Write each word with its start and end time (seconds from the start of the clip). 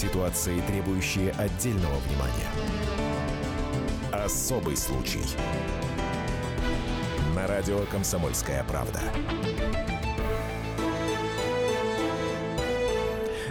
Ситуации, 0.00 0.62
требующие 0.62 1.30
отдельного 1.32 1.94
внимания. 2.08 2.48
Особый 4.10 4.74
случай. 4.74 5.20
На 7.36 7.46
радио 7.46 7.80
«Комсомольская 7.92 8.64
правда». 8.64 8.98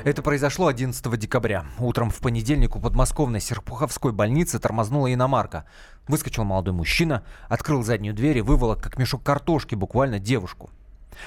Это 0.03 0.23
произошло 0.23 0.65
11 0.65 1.19
декабря. 1.19 1.65
Утром 1.77 2.09
в 2.09 2.17
понедельник 2.17 2.75
у 2.75 2.79
подмосковной 2.79 3.41
Серпуховской 3.41 4.11
больницы 4.11 4.57
тормознула 4.57 5.13
иномарка. 5.13 5.65
Выскочил 6.07 6.45
молодой 6.45 6.73
мужчина, 6.73 7.23
открыл 7.47 7.83
заднюю 7.83 8.15
дверь 8.15 8.39
и 8.39 8.41
выволок, 8.41 8.81
как 8.81 8.97
мешок 8.97 9.21
картошки, 9.21 9.75
буквально 9.75 10.17
девушку. 10.17 10.71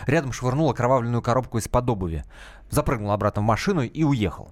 Рядом 0.05 0.33
швырнул 0.33 0.69
окровавленную 0.69 1.23
коробку 1.23 1.59
из-под 1.59 1.89
обуви. 1.89 2.25
Запрыгнул 2.71 3.13
обратно 3.13 3.43
в 3.43 3.45
машину 3.45 3.83
и 3.83 4.03
уехал. 4.03 4.51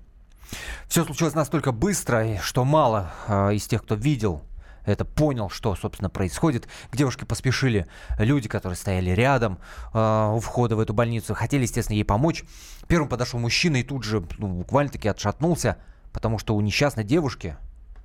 Все 0.89 1.05
случилось 1.05 1.35
настолько 1.35 1.73
быстро, 1.73 2.39
что 2.43 2.65
мало 2.65 3.13
э, 3.27 3.55
из 3.55 3.67
тех, 3.67 3.83
кто 3.83 3.95
видел 3.95 4.43
это 4.85 5.05
понял, 5.05 5.51
что, 5.51 5.75
собственно, 5.77 6.11
происходит. 6.11 6.69
К 6.91 6.97
девушке 6.97 7.27
поспешили 7.27 7.87
люди, 8.19 8.49
которые 8.49 8.77
стояли 8.77 9.11
рядом 9.11 9.59
э, 9.93 10.33
у 10.35 10.41
входа 10.41 10.77
в 10.77 10.81
эту 10.81 10.95
больницу. 10.95 11.35
Хотели, 11.35 11.63
естественно, 11.63 11.97
ей 11.97 12.05
помочь. 12.05 12.45
Первым 12.89 13.09
подошел 13.09 13.39
мужчина 13.39 13.77
и 13.77 13.83
тут 13.83 14.05
же 14.05 14.25
ну, 14.39 14.49
буквально-таки 14.49 15.09
отшатнулся, 15.09 15.77
потому 16.13 16.39
что 16.39 16.55
у 16.55 16.61
несчастной 16.61 17.05
девушки 17.05 17.57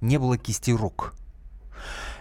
не 0.01 0.17
было 0.17 0.37
кисти 0.37 0.71
рук. 0.71 1.13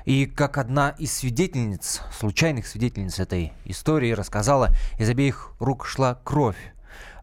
И 0.05 0.27
как 0.27 0.59
одна 0.59 0.91
из 0.91 1.13
свидетельниц, 1.15 2.03
случайных 2.19 2.67
свидетельниц 2.67 3.19
этой 3.19 3.53
истории 3.65 4.13
рассказала, 4.13 4.71
из 4.99 5.09
обеих 5.09 5.53
рук 5.59 5.87
шла 5.87 6.21
кровь. 6.25 6.74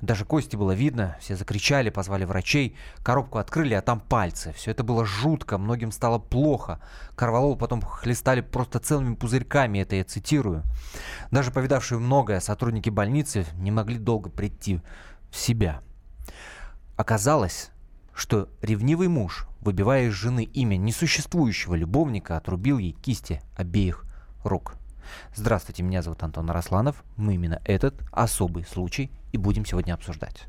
Даже 0.01 0.25
кости 0.25 0.55
было 0.55 0.71
видно, 0.71 1.15
все 1.19 1.35
закричали, 1.35 1.91
позвали 1.91 2.25
врачей, 2.25 2.75
коробку 3.03 3.37
открыли, 3.37 3.75
а 3.75 3.81
там 3.81 3.99
пальцы. 3.99 4.51
Все 4.53 4.71
это 4.71 4.83
было 4.83 5.05
жутко, 5.05 5.59
многим 5.59 5.91
стало 5.91 6.17
плохо. 6.17 6.79
Карвалол 7.15 7.55
потом 7.55 7.81
хлестали 7.81 8.41
просто 8.41 8.79
целыми 8.79 9.13
пузырьками, 9.13 9.77
это 9.77 9.95
я 9.95 10.03
цитирую. 10.03 10.63
Даже 11.29 11.51
повидавшие 11.51 11.99
многое 11.99 12.39
сотрудники 12.39 12.89
больницы 12.89 13.45
не 13.57 13.69
могли 13.69 13.99
долго 13.99 14.31
прийти 14.31 14.81
в 15.29 15.37
себя. 15.37 15.81
Оказалось, 16.97 17.69
что 18.15 18.49
ревнивый 18.63 19.07
муж, 19.07 19.47
выбивая 19.59 20.05
из 20.07 20.13
жены 20.13 20.45
имя 20.45 20.77
несуществующего 20.77 21.75
любовника, 21.75 22.37
отрубил 22.37 22.79
ей 22.79 22.93
кисти 22.93 23.41
обеих 23.55 24.05
рук. 24.43 24.73
Здравствуйте, 25.35 25.83
меня 25.83 26.01
зовут 26.01 26.23
Антон 26.23 26.49
Арасланов. 26.49 27.03
Мы 27.17 27.35
именно 27.35 27.61
этот 27.65 28.01
особый 28.11 28.65
случай 28.65 29.11
и 29.31 29.37
будем 29.37 29.65
сегодня 29.65 29.93
обсуждать. 29.93 30.47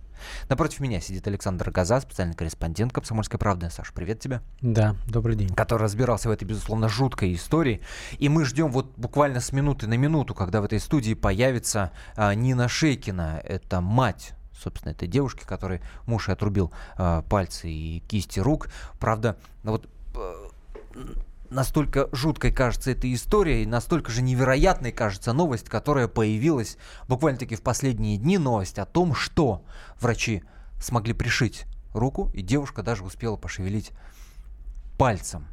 Напротив 0.48 0.80
меня 0.80 1.00
сидит 1.00 1.26
Александр 1.26 1.70
Газа, 1.70 2.00
специальный 2.00 2.34
корреспондент 2.34 2.92
«Комсомольской 2.92 3.38
правды». 3.38 3.70
Саш, 3.70 3.92
привет 3.92 4.20
тебе. 4.20 4.40
Да, 4.60 4.96
добрый 5.06 5.36
день. 5.36 5.48
Который 5.54 5.82
разбирался 5.82 6.28
в 6.28 6.32
этой, 6.32 6.44
безусловно, 6.44 6.88
жуткой 6.88 7.34
истории. 7.34 7.80
И 8.18 8.28
мы 8.28 8.44
ждем 8.44 8.70
вот 8.70 8.92
буквально 8.96 9.40
с 9.40 9.52
минуты 9.52 9.86
на 9.86 9.94
минуту, 9.94 10.34
когда 10.34 10.60
в 10.60 10.64
этой 10.64 10.80
студии 10.80 11.14
появится 11.14 11.92
а, 12.16 12.34
Нина 12.34 12.68
Шейкина. 12.68 13.40
Это 13.44 13.80
мать 13.80 14.34
собственно, 14.52 14.92
этой 14.92 15.08
девушки, 15.08 15.44
которой 15.44 15.80
муж 16.06 16.28
и 16.28 16.32
отрубил 16.32 16.72
э, 16.96 17.22
пальцы 17.28 17.68
и 17.68 18.00
кисти 18.06 18.38
рук. 18.38 18.68
Правда, 19.00 19.36
вот 19.64 19.88
э, 20.14 20.48
настолько 21.52 22.08
жуткой 22.12 22.52
кажется 22.52 22.90
эта 22.90 23.12
история, 23.12 23.62
и 23.62 23.66
настолько 23.66 24.10
же 24.10 24.22
невероятной 24.22 24.92
кажется 24.92 25.32
новость, 25.32 25.68
которая 25.68 26.08
появилась 26.08 26.76
буквально-таки 27.08 27.56
в 27.56 27.62
последние 27.62 28.16
дни. 28.16 28.38
Новость 28.38 28.78
о 28.78 28.86
том, 28.86 29.14
что 29.14 29.62
врачи 30.00 30.42
смогли 30.80 31.12
пришить 31.12 31.64
руку, 31.94 32.30
и 32.34 32.42
девушка 32.42 32.82
даже 32.82 33.04
успела 33.04 33.36
пошевелить 33.36 33.92
пальцем. 34.98 35.46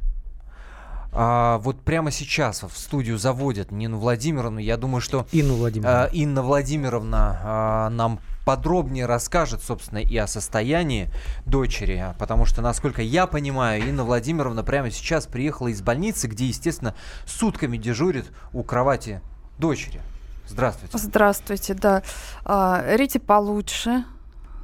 А, 1.12 1.58
вот 1.58 1.80
прямо 1.80 2.10
сейчас 2.10 2.62
в 2.62 2.76
студию 2.76 3.18
заводят 3.18 3.72
Нину 3.72 3.98
Владимировну. 3.98 4.58
Я 4.58 4.76
думаю, 4.76 5.00
что 5.00 5.26
Инну 5.32 5.54
Владимировна, 5.56 6.04
а, 6.04 6.06
Инна 6.06 6.42
Владимировна 6.42 7.40
а, 7.42 7.90
нам 7.90 8.20
подробнее 8.50 9.06
расскажет, 9.06 9.62
собственно, 9.62 9.98
и 9.98 10.16
о 10.16 10.26
состоянии 10.26 11.08
дочери, 11.46 12.16
потому 12.18 12.46
что, 12.46 12.62
насколько 12.62 13.00
я 13.00 13.28
понимаю, 13.28 13.80
Инна 13.88 14.02
Владимировна 14.02 14.64
прямо 14.64 14.90
сейчас 14.90 15.28
приехала 15.28 15.68
из 15.68 15.80
больницы, 15.82 16.26
где, 16.26 16.46
естественно, 16.46 16.96
сутками 17.26 17.76
дежурит 17.76 18.32
у 18.52 18.64
кровати 18.64 19.20
дочери. 19.58 20.00
Здравствуйте. 20.48 20.98
Здравствуйте, 20.98 21.74
да. 21.74 22.02
А, 22.44 22.82
Рите 22.96 23.20
получше. 23.20 24.04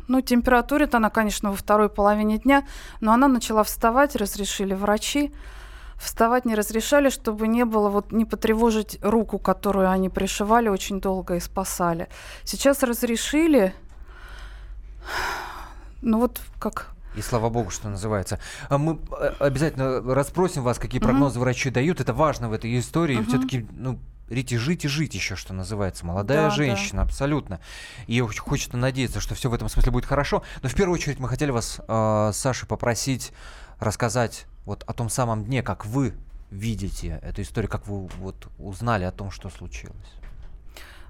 Ну, 0.08 0.20
температура-то 0.20 0.96
она, 0.96 1.08
конечно, 1.08 1.50
во 1.50 1.56
второй 1.56 1.88
половине 1.88 2.38
дня, 2.38 2.66
но 3.00 3.12
она 3.12 3.28
начала 3.28 3.62
вставать, 3.62 4.16
разрешили 4.16 4.74
врачи. 4.74 5.32
Вставать 5.98 6.44
не 6.44 6.54
разрешали, 6.54 7.08
чтобы 7.08 7.48
не 7.48 7.64
было, 7.64 7.88
вот 7.88 8.12
не 8.12 8.24
потревожить 8.24 8.98
руку, 9.02 9.38
которую 9.38 9.90
они 9.90 10.08
пришивали 10.08 10.68
очень 10.68 11.00
долго 11.00 11.36
и 11.36 11.40
спасали. 11.40 12.08
Сейчас 12.44 12.82
разрешили, 12.82 13.74
ну 16.02 16.18
вот 16.18 16.40
как 16.58 16.96
и 17.16 17.22
слава 17.22 17.48
богу, 17.48 17.70
что 17.70 17.88
называется. 17.88 18.38
А 18.68 18.76
мы 18.76 18.98
э, 19.18 19.32
обязательно 19.38 20.02
расспросим 20.14 20.62
вас, 20.62 20.78
какие 20.78 21.00
прогнозы 21.00 21.38
mm-hmm. 21.38 21.42
врачи 21.42 21.70
дают. 21.70 22.00
Это 22.00 22.12
важно 22.12 22.50
в 22.50 22.52
этой 22.52 22.78
истории. 22.78 23.18
Mm-hmm. 23.18 23.28
Все-таки, 23.28 23.66
ну, 23.72 23.98
Рите, 24.28 24.58
жить 24.58 24.84
и 24.84 24.88
жить 24.88 25.14
еще, 25.14 25.34
что 25.34 25.54
называется. 25.54 26.04
Молодая 26.04 26.48
да, 26.48 26.50
женщина, 26.50 27.02
да. 27.02 27.08
абсолютно. 27.08 27.60
И 28.06 28.20
хочется 28.20 28.76
надеяться, 28.76 29.20
что 29.20 29.34
все 29.34 29.48
в 29.48 29.54
этом 29.54 29.68
смысле 29.68 29.92
будет 29.92 30.04
хорошо. 30.04 30.42
Но 30.62 30.68
в 30.68 30.74
первую 30.74 30.94
очередь 30.94 31.18
мы 31.18 31.28
хотели 31.28 31.50
вас, 31.50 31.80
э, 31.86 32.30
Саша, 32.34 32.66
попросить 32.66 33.32
рассказать 33.78 34.46
вот 34.66 34.84
о 34.86 34.92
том 34.92 35.08
самом 35.08 35.44
дне, 35.44 35.62
как 35.62 35.86
вы 35.86 36.12
видите 36.50 37.18
эту 37.22 37.42
историю, 37.42 37.70
как 37.70 37.86
вы 37.86 38.08
вот 38.18 38.48
узнали 38.58 39.04
о 39.04 39.12
том, 39.12 39.30
что 39.30 39.48
случилось? 39.48 40.12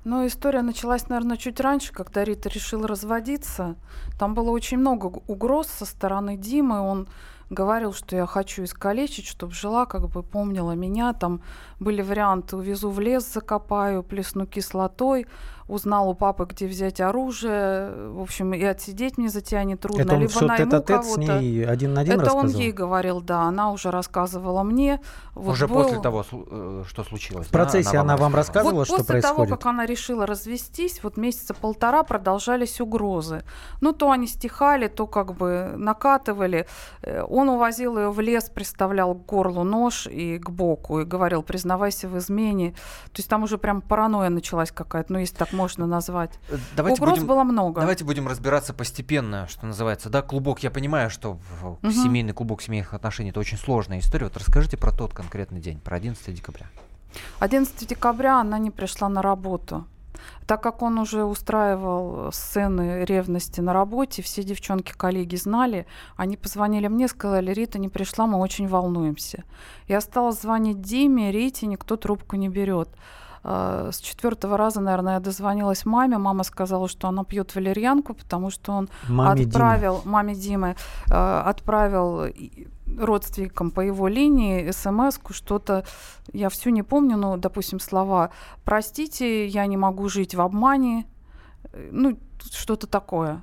Ну, 0.05 0.25
история 0.25 0.63
началась, 0.63 1.09
наверное, 1.09 1.37
чуть 1.37 1.59
раньше, 1.59 1.93
когда 1.93 2.23
Рита 2.23 2.49
решила 2.49 2.87
разводиться. 2.87 3.75
Там 4.21 4.35
было 4.35 4.51
очень 4.51 4.79
много 4.79 5.07
угроз 5.27 5.67
со 5.67 5.85
стороны 5.85 6.37
Димы. 6.37 6.81
Он 6.81 7.09
говорил, 7.51 7.93
что 7.93 8.17
я 8.17 8.27
хочу 8.27 8.65
искалечить, 8.65 9.27
чтобы 9.27 9.53
жила, 9.53 9.87
как 9.87 10.09
бы 10.09 10.23
помнила 10.23 10.73
меня. 10.73 11.13
Там 11.13 11.41
были 11.79 12.03
варианты 12.03 12.57
увезу 12.57 12.91
в 12.91 13.01
лес, 13.01 13.33
закопаю, 13.33 14.03
плесну 14.03 14.47
кислотой 14.47 15.27
узнал 15.69 16.09
у 16.09 16.15
папы, 16.15 16.47
где 16.49 16.67
взять 16.67 17.01
оружие, 17.01 17.91
в 18.11 18.21
общем, 18.21 18.55
и 18.55 18.63
отсидеть 18.63 19.19
мне 19.19 19.29
за 19.29 19.41
тебя 19.41 19.65
не 19.65 19.77
трудно. 19.77 20.03
Это 20.03 20.15
он 20.15 20.21
Либо 20.21 20.41
найму 20.43 20.83
тет 20.83 21.05
с 21.05 21.17
ней 21.17 21.67
один 21.67 21.95
на 21.95 22.03
один 22.03 22.15
Это 22.15 22.25
рассказал? 22.27 22.45
он 22.45 22.51
ей 22.51 22.73
говорил, 22.73 23.21
да, 23.21 23.43
она 23.43 23.73
уже 23.73 23.91
рассказывала 23.91 24.63
мне. 24.63 25.01
Вот 25.35 25.53
уже 25.53 25.67
был... 25.67 25.83
после 25.83 26.01
того, 26.01 26.25
э, 26.31 26.85
что 26.87 27.05
случилось? 27.05 27.49
В 27.49 27.51
процессе 27.51 27.93
да? 27.93 28.03
она, 28.03 28.15
она 28.15 28.23
вам 28.23 28.35
рассказывала, 28.35 28.79
вот 28.79 28.87
что 28.87 28.99
после 28.99 29.15
происходит? 29.15 29.37
после 29.37 29.47
того, 29.47 29.59
как 29.59 29.67
она 29.67 29.87
решила 29.87 30.27
развестись, 30.27 31.03
вот 31.03 31.17
месяца 31.17 31.53
полтора 31.53 32.05
продолжались 32.05 32.81
угрозы. 32.81 33.43
Ну, 33.81 33.93
то 33.93 34.13
они 34.13 34.29
стихали, 34.29 34.87
то 34.87 35.07
как 35.07 35.35
бы 35.35 35.75
накатывали. 35.77 36.67
Он 37.37 37.51
увозил 37.51 37.99
ее 37.99 38.11
в 38.11 38.19
лес, 38.21 38.49
приставлял 38.49 39.15
к 39.15 39.27
горлу 39.27 39.63
нож 39.63 40.07
и 40.07 40.39
к 40.39 40.49
боку, 40.49 41.01
и 41.01 41.05
говорил, 41.05 41.43
признавайся 41.43 42.09
в 42.09 42.17
измене. 42.17 42.71
То 43.13 43.19
есть 43.19 43.29
там 43.29 43.43
уже 43.43 43.59
прям 43.59 43.83
паранойя 43.83 44.31
началась 44.31 44.71
какая-то, 44.71 45.13
ну, 45.13 45.19
если 45.19 45.37
так 45.37 45.53
можно 45.53 45.87
назвать. 45.87 46.41
Давайте 46.75 47.03
Угроз 47.03 47.19
будем, 47.19 47.27
было 47.27 47.45
много. 47.45 47.83
Давайте 47.83 48.05
будем 48.05 48.27
разбираться 48.27 48.73
постепенно, 48.73 49.47
что 49.49 49.67
называется. 49.67 50.09
Да, 50.09 50.23
клубок, 50.23 50.61
я 50.61 50.71
понимаю, 50.71 51.11
что 51.11 51.39
угу. 51.63 51.91
семейный 51.91 52.33
клубок 52.33 52.63
семейных 52.63 52.95
отношений 52.95 53.29
это 53.29 53.41
очень 53.41 53.59
сложная 53.59 53.99
история. 53.99 54.25
Вот 54.25 54.39
расскажите 54.39 54.79
про 54.79 54.91
тот 54.91 55.13
конкретный 55.13 55.61
день, 55.61 55.79
про 55.79 55.97
11 55.97 56.35
декабря. 56.35 56.69
11 57.41 57.87
декабря 57.87 58.41
она 58.41 58.59
не 58.59 58.71
пришла 58.71 59.11
на 59.11 59.21
работу. 59.21 59.85
Так 60.47 60.63
как 60.63 60.83
он 60.83 60.99
уже 60.99 61.25
устраивал 61.25 62.31
сцены 62.33 63.05
ревности 63.05 63.61
на 63.61 63.73
работе, 63.73 64.23
все 64.23 64.43
девчонки-коллеги 64.43 65.37
знали, 65.37 65.87
они 66.17 66.37
позвонили 66.37 66.89
мне, 66.89 67.09
сказали, 67.09 67.53
Рита 67.53 67.79
не 67.79 67.89
пришла, 67.89 68.27
мы 68.27 68.39
очень 68.39 68.69
волнуемся. 68.69 69.45
Я 69.89 70.01
стала 70.01 70.33
звонить 70.33 70.81
Диме, 70.81 71.33
Рите, 71.33 71.67
никто 71.67 71.97
трубку 71.97 72.37
не 72.37 72.49
берет. 72.49 72.89
А, 73.49 73.91
с 73.93 73.99
четвертого 74.01 74.57
раза, 74.57 74.81
наверное, 74.81 75.15
я 75.15 75.21
дозвонилась 75.21 75.85
маме. 75.85 76.19
Мама 76.19 76.43
сказала, 76.43 76.89
что 76.89 77.07
она 77.07 77.23
пьет 77.23 77.55
валерьянку, 77.55 78.15
потому 78.15 78.51
что 78.51 78.73
он 78.73 78.89
маме 79.09 79.45
отправил 79.45 80.01
Димы. 80.01 80.11
маме 80.11 80.35
Димы 80.35 80.77
а, 81.11 81.43
отправил 81.43 82.25
родственникам 82.99 83.71
по 83.71 83.81
его 83.81 84.09
линии 84.09 84.71
смс 84.71 85.19
что-то, 85.31 85.85
я 86.33 86.49
все 86.49 86.71
не 86.71 86.83
помню, 86.83 87.17
но, 87.17 87.37
допустим, 87.37 87.81
слова 87.81 88.31
«простите, 88.65 89.47
я 89.47 89.67
не 89.67 89.77
могу 89.77 90.09
жить 90.09 90.35
в 90.35 90.41
обмане», 90.41 91.07
ну, 91.91 92.19
что-то 92.53 92.87
такое. 92.87 93.43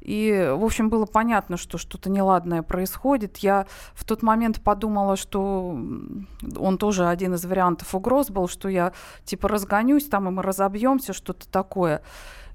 И, 0.00 0.52
в 0.56 0.64
общем, 0.64 0.88
было 0.88 1.06
понятно, 1.06 1.56
что 1.56 1.78
что-то 1.78 2.10
неладное 2.10 2.62
происходит. 2.62 3.38
Я 3.38 3.66
в 3.94 4.04
тот 4.04 4.22
момент 4.22 4.60
подумала, 4.62 5.16
что 5.16 5.78
он 6.56 6.78
тоже 6.78 7.06
один 7.06 7.34
из 7.34 7.44
вариантов 7.44 7.94
угроз 7.94 8.30
был, 8.30 8.48
что 8.48 8.68
я 8.68 8.92
типа 9.24 9.48
разгонюсь 9.48 10.06
там, 10.08 10.28
и 10.28 10.30
мы 10.32 10.42
разобьемся, 10.42 11.12
что-то 11.12 11.48
такое. 11.48 12.02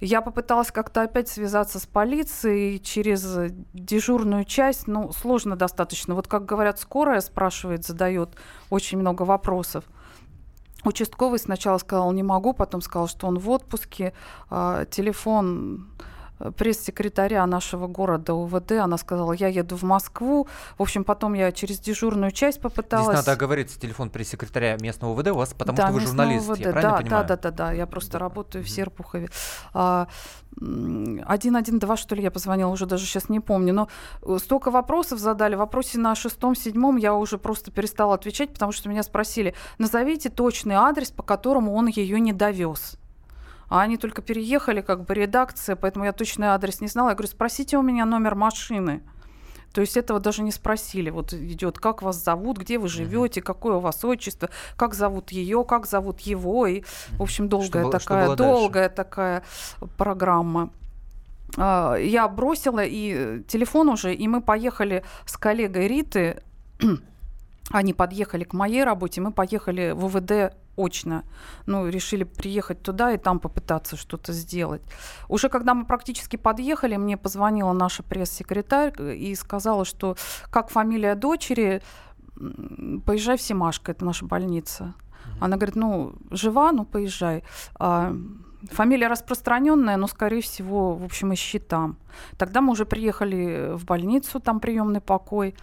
Я 0.02 0.22
попыталась 0.22 0.72
как-то 0.72 1.04
опять 1.04 1.30
связаться 1.30 1.80
с 1.80 1.86
полицией 1.86 2.80
через 2.80 3.54
дежурную 3.74 4.46
часть. 4.46 4.88
Ну, 4.88 5.12
сложно 5.14 5.56
достаточно. 5.56 6.16
Вот 6.16 6.28
как 6.28 6.46
говорят, 6.46 6.80
скорая 6.80 7.22
спрашивает, 7.22 7.86
задает 7.86 8.30
очень 8.70 8.98
много 8.98 9.24
вопросов. 9.24 9.86
Участковый 10.84 11.40
сначала 11.40 11.78
сказал, 11.80 12.12
не 12.12 12.24
могу, 12.24 12.54
потом 12.54 12.82
сказал, 12.82 13.08
что 13.08 13.28
он 13.28 13.40
в 13.40 13.50
отпуске. 13.50 14.14
А, 14.50 14.86
телефон 14.86 15.88
Э, 15.98 16.15
пресс-секретаря 16.58 17.46
нашего 17.46 17.88
города 17.88 18.34
УВД. 18.34 18.74
Она 18.74 18.98
сказала, 18.98 19.34
я 19.34 19.48
еду 19.48 19.76
в 19.76 19.84
Москву. 19.84 20.48
В 20.78 20.82
общем, 20.82 21.04
потом 21.04 21.34
я 21.34 21.52
через 21.52 21.80
дежурную 21.80 22.32
часть 22.32 22.62
попыталась... 22.62 23.18
Здесь 23.18 23.26
надо 23.26 23.32
оговориться, 23.34 23.80
телефон 23.80 24.10
пресс-секретаря 24.10 24.78
местного 24.80 25.12
УВД 25.12 25.28
у 25.30 25.36
вас, 25.36 25.54
потому 25.54 25.78
да, 25.78 25.88
что 25.88 25.94
вы 25.94 26.02
журналист, 26.02 26.50
УВД. 26.50 26.60
я 26.60 26.72
правильно 26.72 26.92
да, 26.92 26.98
понимаю? 26.98 27.28
Да, 27.28 27.36
да, 27.36 27.52
да, 27.52 27.52
да, 27.52 27.72
я 27.72 27.88
просто 27.88 28.14
да. 28.14 28.20
работаю 28.20 28.64
в 28.64 28.70
Серпухове. 28.70 29.30
А, 29.74 30.08
112, 30.58 32.00
что 32.00 32.16
ли, 32.16 32.24
я 32.24 32.32
позвонила, 32.32 32.70
уже 32.70 32.86
даже 32.86 33.06
сейчас 33.06 33.30
не 33.30 33.40
помню. 33.40 33.74
Но 33.74 33.88
э, 34.22 34.38
столько 34.40 34.72
вопросов 34.72 35.20
задали. 35.20 35.56
В 35.56 35.60
вопросе 35.60 35.98
на 35.98 36.16
шестом-седьмом 36.16 36.96
я 36.98 37.14
уже 37.14 37.38
просто 37.38 37.72
перестала 37.72 38.16
отвечать, 38.16 38.54
потому 38.54 38.72
что 38.72 38.90
меня 38.90 39.04
спросили, 39.04 39.54
назовите 39.78 40.30
точный 40.30 40.76
адрес, 40.76 41.12
по 41.12 41.24
которому 41.24 41.74
он 41.74 41.88
ее 41.88 42.20
не 42.20 42.34
довез. 42.34 42.98
А 43.76 43.82
они 43.82 43.98
только 43.98 44.22
переехали, 44.22 44.80
как 44.80 45.04
бы 45.04 45.14
редакция, 45.14 45.76
поэтому 45.76 46.06
я 46.06 46.14
точный 46.14 46.48
адрес 46.48 46.80
не 46.80 46.88
знала. 46.88 47.10
Я 47.10 47.16
говорю, 47.16 47.30
спросите 47.30 47.78
у 47.78 47.82
меня 47.82 48.06
номер 48.06 48.34
машины. 48.34 49.04
То 49.74 49.82
есть 49.82 49.98
этого 49.98 50.22
даже 50.22 50.44
не 50.44 50.54
спросили. 50.54 51.10
Вот 51.10 51.34
идет, 51.34 51.78
как 51.78 52.02
вас 52.02 52.24
зовут, 52.24 52.58
где 52.58 52.80
вы 52.80 52.88
живете, 52.88 53.42
какое 53.42 53.76
у 53.76 53.80
вас 53.82 54.06
отчество, 54.06 54.50
как 54.78 54.94
зовут 54.94 55.34
ее, 55.34 55.66
как 55.66 55.88
зовут 55.88 56.22
его. 56.22 56.68
И, 56.68 56.84
в 57.18 57.22
общем, 57.24 57.50
долгая 57.50 57.84
что 57.84 57.92
такая, 58.00 58.28
что 58.28 58.36
долгая 58.38 58.88
дальше? 58.88 58.96
такая 58.96 59.44
программа. 59.98 60.70
А, 61.58 61.96
я 61.96 62.30
бросила 62.30 62.82
и 62.82 63.44
телефон 63.50 63.90
уже, 63.90 64.14
и 64.16 64.26
мы 64.30 64.40
поехали 64.40 65.04
с 65.26 65.36
коллегой 65.36 65.90
Риты. 65.90 66.42
Они 67.72 67.94
подъехали 67.94 68.46
к 68.46 68.54
моей 68.54 68.86
работе, 68.86 69.20
мы 69.20 69.34
поехали 69.34 69.92
в 69.92 70.06
УВД 70.06 70.56
очно. 70.78 71.24
Ну, 71.66 71.88
решили 71.88 72.24
приехать 72.24 72.82
туда 72.82 73.12
и 73.12 73.18
там 73.18 73.40
попытаться 73.40 73.96
что-то 73.96 74.34
сделать. 74.34 74.82
Уже 75.30 75.50
когда 75.50 75.74
мы 75.74 75.86
практически 75.86 76.36
подъехали, 76.36 76.96
мне 76.96 77.18
позвонила 77.18 77.74
наша 77.74 78.04
пресс-секретарь 78.04 78.94
и 79.02 79.36
сказала, 79.36 79.86
что 79.86 80.16
как 80.50 80.70
фамилия 80.70 81.16
дочери, 81.16 81.82
поезжай 83.06 83.38
в 83.38 83.42
Семашко, 83.42 83.92
это 83.92 84.06
наша 84.06 84.26
больница. 84.26 84.94
Она 85.40 85.58
говорит, 85.58 85.76
ну, 85.76 86.14
жива, 86.32 86.72
ну, 86.72 86.86
поезжай. 86.86 87.44
А, 87.80 88.16
фамилия 88.72 89.08
распространенная, 89.08 89.98
но, 89.98 90.08
скорее 90.08 90.42
всего, 90.42 90.96
в 90.96 91.04
общем, 91.04 91.34
ищи 91.34 91.60
там. 91.60 91.98
Тогда 92.38 92.62
мы 92.62 92.72
уже 92.72 92.86
приехали 92.86 93.76
в 93.76 93.86
больницу, 93.86 94.40
там 94.40 94.60
приемный 94.60 95.02
покой. 95.02 95.56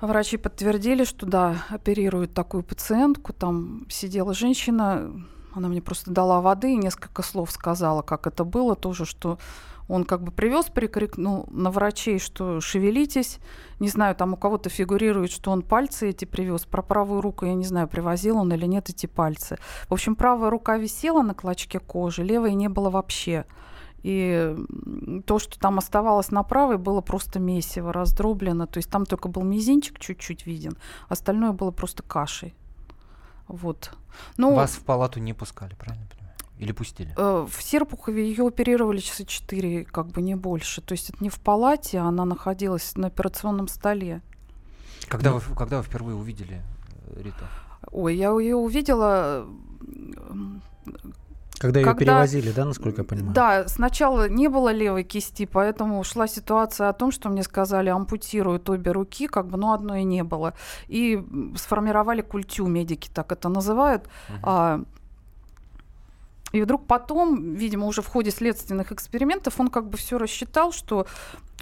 Врачи 0.00 0.38
подтвердили, 0.38 1.04
что 1.04 1.26
да, 1.26 1.64
оперируют 1.68 2.32
такую 2.32 2.62
пациентку. 2.62 3.32
Там 3.34 3.86
сидела 3.90 4.32
женщина, 4.32 5.12
она 5.52 5.68
мне 5.68 5.82
просто 5.82 6.10
дала 6.10 6.40
воды 6.40 6.72
и 6.72 6.76
несколько 6.76 7.22
слов 7.22 7.50
сказала, 7.50 8.00
как 8.02 8.26
это 8.26 8.44
было 8.44 8.74
тоже, 8.76 9.04
что 9.04 9.38
он 9.88 10.04
как 10.04 10.22
бы 10.22 10.30
привез, 10.30 10.66
прикрикнул 10.66 11.48
на 11.50 11.70
врачей, 11.70 12.18
что 12.20 12.60
шевелитесь. 12.60 13.40
Не 13.80 13.88
знаю, 13.88 14.14
там 14.14 14.34
у 14.34 14.36
кого-то 14.36 14.70
фигурирует, 14.70 15.32
что 15.32 15.50
он 15.50 15.62
пальцы 15.62 16.10
эти 16.10 16.24
привез. 16.24 16.64
Про 16.64 16.80
правую 16.82 17.20
руку 17.20 17.44
я 17.44 17.54
не 17.54 17.64
знаю, 17.64 17.88
привозил 17.88 18.38
он 18.38 18.52
или 18.52 18.66
нет 18.66 18.88
эти 18.88 19.06
пальцы. 19.06 19.58
В 19.88 19.92
общем, 19.92 20.14
правая 20.14 20.48
рука 20.48 20.78
висела 20.78 21.22
на 21.22 21.34
клочке 21.34 21.80
кожи, 21.80 22.22
левой 22.22 22.54
не 22.54 22.68
было 22.68 22.88
вообще. 22.88 23.44
И 24.02 24.56
то, 25.26 25.38
что 25.38 25.58
там 25.58 25.78
оставалось 25.78 26.30
на 26.30 26.42
правой, 26.42 26.78
было 26.78 27.00
просто 27.00 27.38
месиво, 27.38 27.92
раздроблено. 27.92 28.66
То 28.66 28.78
есть 28.78 28.90
там 28.90 29.04
только 29.06 29.28
был 29.28 29.42
мизинчик 29.42 29.98
чуть-чуть 29.98 30.46
виден, 30.46 30.76
остальное 31.08 31.52
было 31.52 31.70
просто 31.70 32.02
кашей. 32.02 32.54
Вот. 33.46 33.92
Ну, 34.36 34.54
Вас 34.54 34.72
в 34.72 34.84
палату 34.84 35.20
не 35.20 35.34
пускали, 35.34 35.74
правильно 35.74 36.06
понимаю? 36.06 36.36
Или 36.58 36.72
пустили? 36.72 37.14
Э, 37.16 37.46
в 37.50 37.62
Серпухове 37.62 38.28
ее 38.28 38.46
оперировали 38.46 38.98
часа 38.98 39.24
четыре, 39.24 39.84
как 39.84 40.08
бы 40.08 40.22
не 40.22 40.34
больше. 40.34 40.82
То 40.82 40.92
есть 40.92 41.10
это 41.10 41.22
не 41.22 41.30
в 41.30 41.40
палате, 41.40 41.98
а 41.98 42.04
она 42.04 42.24
находилась 42.24 42.96
на 42.96 43.08
операционном 43.08 43.66
столе. 43.66 44.22
Когда, 45.08 45.32
вы, 45.32 45.40
когда 45.56 45.78
вы 45.78 45.82
впервые 45.84 46.16
увидели 46.16 46.62
э, 47.08 47.22
Риту? 47.22 47.44
Ой, 47.90 48.14
я 48.14 48.30
ее 48.38 48.56
увидела 48.56 49.46
когда 51.60 51.80
ее 51.80 51.84
Когда... 51.84 51.98
перевозили, 51.98 52.52
да, 52.52 52.64
насколько 52.64 53.02
я 53.02 53.04
понимаю? 53.04 53.34
Да, 53.34 53.68
сначала 53.68 54.30
не 54.30 54.48
было 54.48 54.72
левой 54.72 55.04
кисти, 55.04 55.44
поэтому 55.44 56.02
шла 56.04 56.26
ситуация 56.26 56.88
о 56.88 56.94
том, 56.94 57.12
что 57.12 57.28
мне 57.28 57.42
сказали, 57.42 57.90
ампутируют 57.90 58.70
обе 58.70 58.92
руки, 58.92 59.26
как 59.26 59.46
бы, 59.46 59.58
но 59.58 59.74
одной 59.74 60.04
не 60.04 60.24
было. 60.24 60.54
И 60.88 61.22
сформировали 61.56 62.22
культю, 62.22 62.66
медики 62.66 63.10
так 63.12 63.30
это 63.30 63.50
называют. 63.50 64.04
Uh-huh. 64.04 64.38
А, 64.42 64.80
и 66.52 66.62
вдруг 66.62 66.86
потом, 66.86 67.54
видимо, 67.54 67.88
уже 67.88 68.00
в 68.00 68.06
ходе 68.06 68.30
следственных 68.30 68.90
экспериментов, 68.90 69.60
он 69.60 69.68
как 69.68 69.86
бы 69.86 69.98
все 69.98 70.16
рассчитал, 70.16 70.72
что 70.72 71.06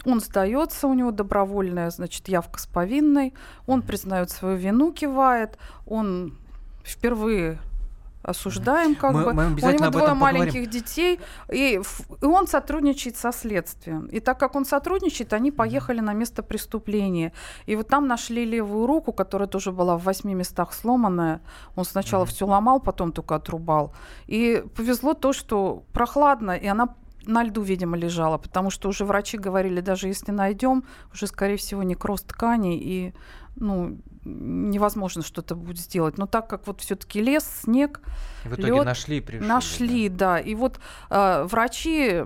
он 0.04 0.20
сдается, 0.20 0.86
у 0.86 0.94
него 0.94 1.10
добровольная, 1.10 1.90
значит, 1.90 2.28
явка 2.28 2.60
с 2.60 2.66
повинной, 2.68 3.34
он 3.66 3.82
признает 3.82 4.30
свою 4.30 4.58
вину, 4.58 4.92
кивает, 4.92 5.58
он 5.86 6.38
впервые 6.84 7.58
осуждаем, 8.28 8.94
как 8.94 9.12
мы, 9.12 9.24
бы. 9.24 9.32
Мы 9.32 9.46
У 9.46 9.70
него 9.70 9.90
двое 9.90 10.14
маленьких 10.14 10.68
детей, 10.68 11.20
и, 11.52 11.80
и 12.22 12.24
он 12.24 12.46
сотрудничает 12.46 13.16
со 13.16 13.32
следствием. 13.32 14.06
И 14.06 14.20
так 14.20 14.38
как 14.38 14.54
он 14.54 14.64
сотрудничает, 14.64 15.32
они 15.32 15.50
поехали 15.50 16.00
на 16.00 16.12
место 16.12 16.42
преступления. 16.42 17.32
И 17.66 17.76
вот 17.76 17.88
там 17.88 18.06
нашли 18.06 18.44
левую 18.44 18.86
руку, 18.86 19.12
которая 19.12 19.48
тоже 19.48 19.72
была 19.72 19.96
в 19.96 20.04
восьми 20.04 20.34
местах 20.34 20.72
сломанная. 20.72 21.40
Он 21.76 21.84
сначала 21.84 22.24
mm-hmm. 22.24 22.26
все 22.26 22.46
ломал, 22.46 22.80
потом 22.80 23.12
только 23.12 23.34
отрубал. 23.34 23.92
И 24.26 24.64
повезло 24.76 25.14
то, 25.14 25.32
что 25.32 25.82
прохладно, 25.92 26.52
и 26.52 26.66
она 26.66 26.94
на 27.26 27.44
льду, 27.44 27.62
видимо, 27.62 27.96
лежала, 27.96 28.38
потому 28.38 28.70
что 28.70 28.88
уже 28.88 29.04
врачи 29.04 29.36
говорили, 29.36 29.80
даже 29.80 30.08
если 30.08 30.32
найдем, 30.32 30.84
уже, 31.12 31.26
скорее 31.26 31.56
всего, 31.56 31.82
некроз 31.82 32.22
тканей, 32.22 32.78
и 32.78 33.12
ну, 33.60 33.98
невозможно 34.24 35.22
что-то 35.22 35.54
будет 35.54 35.78
сделать. 35.78 36.18
Но 36.18 36.26
так 36.26 36.48
как 36.48 36.66
вот 36.66 36.80
все-таки 36.80 37.20
лес, 37.20 37.44
снег, 37.62 38.00
в 38.44 38.54
итоге 38.54 38.72
лед, 38.72 38.84
нашли, 38.84 39.20
пришли. 39.20 39.46
Нашли, 39.46 40.08
да. 40.08 40.16
да. 40.16 40.38
И 40.40 40.54
вот 40.54 40.80
э, 41.10 41.46
врачи 41.50 42.24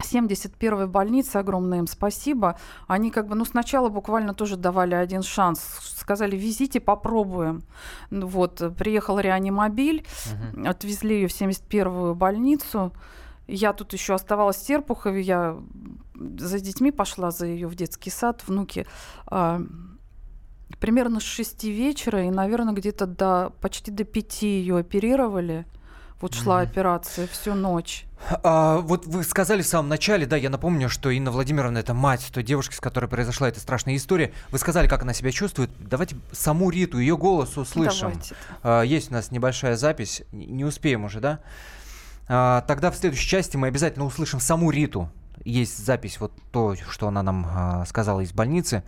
71-й 0.00 0.86
больницы, 0.86 1.36
огромное 1.36 1.78
им 1.78 1.86
спасибо. 1.86 2.58
Они 2.86 3.10
как 3.10 3.26
бы, 3.28 3.34
ну, 3.34 3.44
сначала 3.44 3.88
буквально 3.88 4.34
тоже 4.34 4.56
давали 4.56 4.94
один 4.94 5.22
шанс. 5.22 5.60
Сказали, 5.96 6.36
везите, 6.36 6.80
попробуем. 6.80 7.62
Ну 8.10 8.26
вот, 8.26 8.62
приехал 8.76 9.18
реанимобиль, 9.18 10.06
угу. 10.54 10.68
отвезли 10.68 11.16
ее 11.16 11.28
в 11.28 11.32
71-ю 11.32 12.14
больницу. 12.14 12.92
Я 13.46 13.72
тут 13.72 13.92
еще 13.92 14.14
оставалась 14.14 14.56
в 14.56 14.66
Серпухове, 14.66 15.20
я 15.20 15.56
за 16.14 16.60
детьми 16.60 16.92
пошла, 16.92 17.30
за 17.30 17.46
ее 17.46 17.66
в 17.66 17.74
детский 17.74 18.10
сад, 18.10 18.44
внуки. 18.46 18.86
А, 19.26 19.60
примерно 20.78 21.20
с 21.20 21.24
6 21.24 21.64
вечера, 21.64 22.24
и, 22.24 22.30
наверное, 22.30 22.74
где-то 22.74 23.06
до 23.06 23.52
почти 23.60 23.90
до 23.90 24.04
5 24.04 24.42
ее 24.42 24.78
оперировали. 24.78 25.66
Вот 26.20 26.34
шла 26.34 26.62
mm-hmm. 26.62 26.66
операция 26.66 27.26
всю 27.26 27.54
ночь. 27.54 28.04
А, 28.42 28.78
вот 28.78 29.06
вы 29.06 29.24
сказали 29.24 29.62
в 29.62 29.66
самом 29.66 29.88
начале, 29.88 30.26
да, 30.26 30.36
я 30.36 30.50
напомню, 30.50 30.90
что 30.90 31.08
Инна 31.08 31.30
Владимировна 31.30 31.78
это 31.78 31.94
мать 31.94 32.28
той 32.32 32.42
девушки, 32.42 32.74
с 32.74 32.80
которой 32.80 33.06
произошла 33.06 33.48
эта 33.48 33.58
страшная 33.58 33.96
история. 33.96 34.32
Вы 34.50 34.58
сказали, 34.58 34.86
как 34.86 35.02
она 35.02 35.14
себя 35.14 35.32
чувствует. 35.32 35.70
Давайте 35.78 36.16
саму 36.32 36.68
Риту, 36.68 36.98
ее 36.98 37.16
голос 37.16 37.56
услышим. 37.56 38.10
Давайте. 38.10 38.34
А, 38.62 38.82
есть 38.82 39.10
у 39.10 39.14
нас 39.14 39.30
небольшая 39.30 39.76
запись, 39.76 40.22
не 40.32 40.64
успеем 40.64 41.04
уже, 41.04 41.20
да? 41.20 41.40
А, 42.28 42.60
тогда 42.68 42.90
в 42.90 42.96
следующей 42.96 43.28
части 43.28 43.56
мы 43.56 43.68
обязательно 43.68 44.04
услышим 44.04 44.40
саму 44.40 44.70
Риту 44.70 45.10
есть 45.44 45.84
запись, 45.84 46.20
вот 46.20 46.32
то, 46.52 46.74
что 46.76 47.08
она 47.08 47.22
нам 47.22 47.46
а, 47.48 47.84
сказала 47.86 48.20
из 48.20 48.32
больницы. 48.32 48.82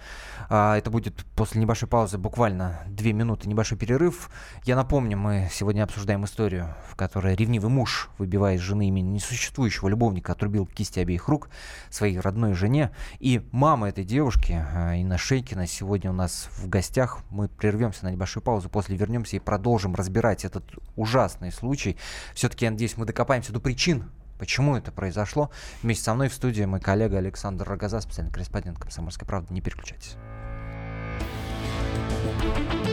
А, 0.48 0.76
это 0.76 0.90
будет 0.90 1.24
после 1.36 1.60
небольшой 1.60 1.88
паузы, 1.88 2.18
буквально 2.18 2.80
две 2.86 3.12
минуты, 3.12 3.48
небольшой 3.48 3.78
перерыв. 3.78 4.30
Я 4.64 4.76
напомню, 4.76 5.16
мы 5.16 5.48
сегодня 5.52 5.82
обсуждаем 5.82 6.24
историю, 6.24 6.74
в 6.90 6.96
которой 6.96 7.34
ревнивый 7.34 7.70
муж, 7.70 8.10
выбивая 8.18 8.56
из 8.56 8.60
жены 8.60 8.88
имени 8.88 9.10
несуществующего 9.10 9.88
любовника, 9.88 10.32
отрубил 10.32 10.66
кисти 10.66 11.00
обеих 11.00 11.28
рук 11.28 11.48
своей 11.90 12.18
родной 12.18 12.54
жене. 12.54 12.90
И 13.18 13.46
мама 13.52 13.88
этой 13.88 14.04
девушки, 14.04 14.52
а, 14.52 14.94
Инна 14.94 15.18
Шейкина, 15.18 15.66
сегодня 15.66 16.10
у 16.10 16.14
нас 16.14 16.48
в 16.52 16.68
гостях. 16.68 17.20
Мы 17.30 17.48
прервемся 17.48 18.04
на 18.04 18.10
небольшую 18.10 18.42
паузу, 18.42 18.68
после 18.68 18.96
вернемся 18.96 19.36
и 19.36 19.40
продолжим 19.40 19.94
разбирать 19.94 20.44
этот 20.44 20.64
ужасный 20.96 21.52
случай. 21.52 21.96
Все-таки, 22.34 22.64
я 22.64 22.70
надеюсь, 22.70 22.96
мы 22.96 23.06
докопаемся 23.06 23.52
до 23.52 23.60
причин 23.60 24.10
Почему 24.42 24.76
это 24.76 24.90
произошло? 24.90 25.52
Вместе 25.84 26.02
со 26.02 26.14
мной 26.14 26.28
в 26.28 26.34
студии 26.34 26.64
мой 26.64 26.80
коллега 26.80 27.18
Александр 27.18 27.64
Рогоза, 27.64 28.00
специальный 28.00 28.32
корреспондент 28.32 28.76
«Комсомольской 28.76 29.24
правды». 29.24 29.54
Не 29.54 29.60
переключайтесь. 29.60 30.16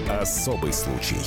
Особый 0.08 0.72
случай. 0.72 1.18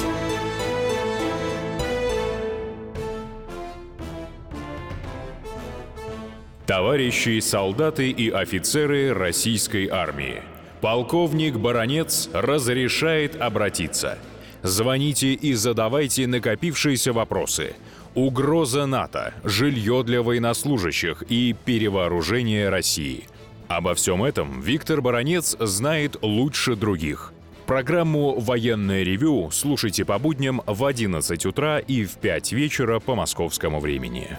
Товарищи 6.66 7.40
солдаты 7.40 8.08
и 8.10 8.30
офицеры 8.30 9.12
российской 9.12 9.88
армии. 9.88 10.40
Полковник 10.80 11.56
Баронец 11.56 12.28
разрешает 12.32 13.34
обратиться. 13.40 14.18
Звоните 14.62 15.32
и 15.32 15.54
задавайте 15.54 16.28
накопившиеся 16.28 17.12
вопросы. 17.12 17.74
Угроза 18.14 18.84
НАТО, 18.84 19.32
жилье 19.42 20.02
для 20.04 20.22
военнослужащих 20.22 21.22
и 21.30 21.56
перевооружение 21.64 22.68
России. 22.68 23.24
Обо 23.68 23.94
всем 23.94 24.22
этом 24.22 24.60
Виктор 24.60 25.00
Баронец 25.00 25.56
знает 25.58 26.16
лучше 26.20 26.76
других. 26.76 27.32
Программу 27.64 28.38
«Военное 28.38 29.02
ревю» 29.02 29.50
слушайте 29.50 30.04
по 30.04 30.18
будням 30.18 30.60
в 30.66 30.84
11 30.84 31.46
утра 31.46 31.78
и 31.78 32.04
в 32.04 32.16
5 32.16 32.52
вечера 32.52 33.00
по 33.00 33.14
московскому 33.14 33.80
времени. 33.80 34.36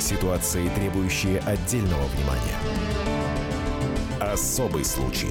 Ситуации, 0.00 0.68
требующие 0.74 1.38
отдельного 1.38 2.04
внимания. 2.16 2.58
Особый 4.18 4.84
случай. 4.84 5.30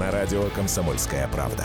На 0.00 0.10
радио 0.10 0.44
«Комсомольская 0.56 1.28
правда». 1.28 1.62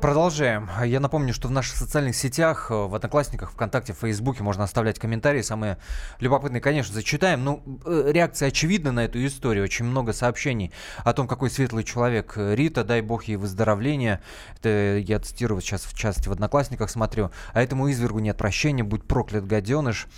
Продолжаем. 0.00 0.68
Я 0.84 0.98
напомню, 0.98 1.32
что 1.32 1.46
в 1.46 1.52
наших 1.52 1.76
социальных 1.76 2.16
сетях, 2.16 2.66
э, 2.70 2.74
в 2.74 2.96
Одноклассниках, 2.96 3.52
ВКонтакте, 3.52 3.92
в 3.92 3.98
Фейсбуке 3.98 4.42
можно 4.42 4.64
оставлять 4.64 4.98
комментарии. 4.98 5.40
Самые 5.40 5.78
любопытные, 6.18 6.60
конечно, 6.60 6.92
зачитаем. 6.92 7.44
Ну, 7.44 7.62
э, 7.86 8.10
реакция 8.12 8.48
очевидна 8.48 8.90
на 8.90 9.04
эту 9.04 9.24
историю. 9.24 9.62
Очень 9.62 9.84
много 9.84 10.12
сообщений 10.12 10.72
о 11.04 11.12
том, 11.12 11.28
какой 11.28 11.48
светлый 11.48 11.84
человек 11.84 12.34
Рита. 12.36 12.82
Дай 12.82 13.02
бог 13.02 13.22
ей 13.24 13.36
выздоровления. 13.36 14.20
Это 14.58 14.98
я 14.98 15.20
цитирую 15.20 15.60
сейчас 15.60 15.84
в 15.84 15.96
части 15.96 16.28
в 16.28 16.32
Одноклассниках 16.32 16.90
смотрю. 16.90 17.30
А 17.52 17.62
этому 17.62 17.88
извергу 17.88 18.18
нет 18.18 18.36
прощения. 18.36 18.82
Будь 18.82 19.04
проклят, 19.04 19.46
гаденыш. 19.46 20.08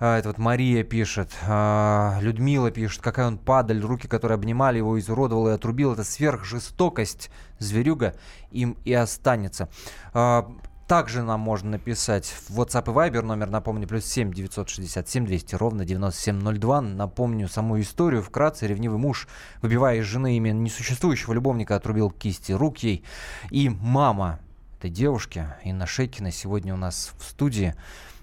А, 0.00 0.18
это 0.18 0.28
вот 0.28 0.38
Мария 0.38 0.84
пишет, 0.84 1.30
а, 1.46 2.18
Людмила 2.20 2.70
пишет, 2.70 3.02
какая 3.02 3.26
он 3.26 3.38
падаль, 3.38 3.80
руки, 3.80 4.06
которые 4.06 4.36
обнимали 4.36 4.78
его, 4.78 4.98
изуродовал 4.98 5.48
и 5.48 5.52
отрубил. 5.52 5.92
Это 5.92 6.04
сверхжестокость 6.04 7.30
зверюга 7.58 8.14
им 8.50 8.76
и 8.84 8.92
останется. 8.92 9.68
А, 10.14 10.48
также 10.86 11.22
нам 11.22 11.40
можно 11.40 11.72
написать 11.72 12.26
в 12.48 12.58
WhatsApp 12.58 12.90
и 12.90 12.94
Viber, 12.94 13.22
номер, 13.22 13.50
напомню, 13.50 13.86
плюс 13.86 14.06
7 14.06 14.32
967 14.32 15.26
200 15.26 15.54
ровно 15.56 15.84
9702. 15.84 16.80
Напомню 16.80 17.48
саму 17.48 17.78
историю. 17.80 18.22
Вкратце, 18.22 18.66
ревнивый 18.66 18.98
муж, 18.98 19.28
выбивая 19.60 19.96
из 19.96 20.04
жены 20.04 20.36
имя 20.38 20.52
несуществующего 20.52 21.34
любовника, 21.34 21.76
отрубил 21.76 22.10
кисти 22.10 22.52
рук 22.52 22.78
ей. 22.78 23.04
И 23.50 23.68
мама 23.68 24.38
этой 24.78 24.90
девушки, 24.90 25.44
Инна 25.64 25.86
Шейкина, 25.86 26.30
сегодня 26.30 26.72
у 26.72 26.78
нас 26.78 27.12
в 27.18 27.24
студии. 27.24 27.74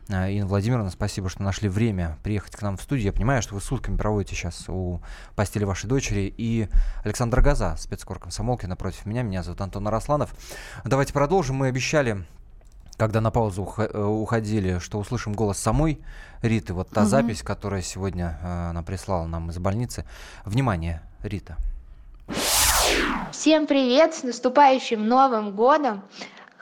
А, 0.10 0.30
Инна 0.30 0.46
Владимировна, 0.46 0.92
спасибо, 0.92 1.30
что 1.30 1.42
нашли 1.42 1.68
время 1.68 2.18
приехать 2.24 2.56
к 2.56 2.62
нам 2.62 2.78
в 2.78 2.82
студию. 2.82 3.08
Я 3.08 3.14
понимаю, 3.14 3.42
что 3.42 3.56
вы 3.56 3.62
сутками 3.62 3.98
проводите 3.98 4.36
сейчас 4.36 4.66
у 4.68 5.02
постели 5.36 5.64
вашей 5.64 5.88
дочери. 5.88 6.32
И 6.38 6.68
Александр 7.04 7.42
Газа, 7.42 7.76
спецкор 7.78 8.20
комсомолки, 8.20 8.68
напротив 8.68 9.06
меня. 9.06 9.24
Меня 9.24 9.42
зовут 9.42 9.62
Антон 9.62 9.88
Арасланов. 9.88 10.36
Давайте 10.84 11.14
продолжим. 11.14 11.58
Мы 11.58 11.68
обещали 11.68 12.24
когда 12.98 13.20
на 13.20 13.30
паузу 13.30 13.70
э, 13.78 14.02
уходили, 14.04 14.80
что 14.80 15.00
услышим 15.00 15.34
голос 15.34 15.58
самой 15.58 16.00
Риты. 16.42 16.74
Вот 16.74 16.90
та 16.92 17.02
угу. 17.02 17.10
запись, 17.10 17.42
которая 17.42 17.82
сегодня 17.82 18.40
э, 18.42 18.70
она 18.70 18.84
прислала 18.84 19.26
нам 19.26 19.50
из 19.50 19.58
больницы. 19.58 20.06
Внимание, 20.46 21.02
Рита. 21.22 21.58
Всем 23.32 23.68
привет! 23.68 24.16
С 24.16 24.24
наступающим 24.24 25.08
Новым 25.08 25.56
годом! 25.56 26.04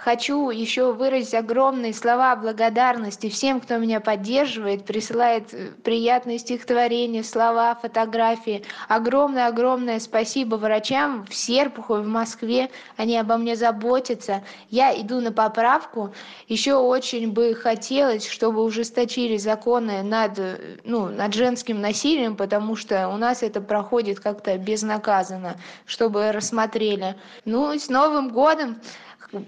Хочу 0.04 0.50
еще 0.50 0.92
выразить 0.92 1.34
огромные 1.34 1.94
слова 1.94 2.36
благодарности 2.36 3.30
всем, 3.30 3.62
кто 3.62 3.78
меня 3.78 4.02
поддерживает, 4.02 4.84
присылает 4.84 5.54
э, 5.54 5.70
приятные 5.82 6.40
стихотворения, 6.40 7.24
слова, 7.24 7.74
фотографии. 7.82 8.66
Огромное-огромное 8.90 10.02
спасибо 10.02 10.56
врачам 10.58 11.26
в 11.26 11.34
Серпухове, 11.34 12.04
в 12.04 12.10
Москве. 12.10 12.70
Они 12.98 13.18
обо 13.18 13.38
мне 13.38 13.56
заботятся. 13.56 14.44
Я 14.70 14.94
иду 15.00 15.22
на 15.22 15.32
поправку. 15.32 16.14
Еще 16.50 16.74
очень 16.74 17.32
бы 17.32 17.56
хотелось, 17.56 18.28
чтобы 18.28 18.62
ужесточили 18.62 19.38
законы 19.38 20.04
над, 20.04 20.38
э, 20.38 20.80
ну, 20.84 21.08
над 21.08 21.34
женским 21.34 21.80
насилием, 21.80 22.36
потому 22.36 22.76
что 22.76 23.08
у 23.08 23.16
нас 23.16 23.42
это 23.42 23.62
проходит 23.62 24.20
как-то 24.20 24.58
безнаказанно, 24.58 25.56
чтобы 25.86 26.34
рассмотрели. 26.34 27.16
Ну, 27.46 27.72
с 27.72 27.88
Новым 27.88 28.32
годом! 28.32 28.82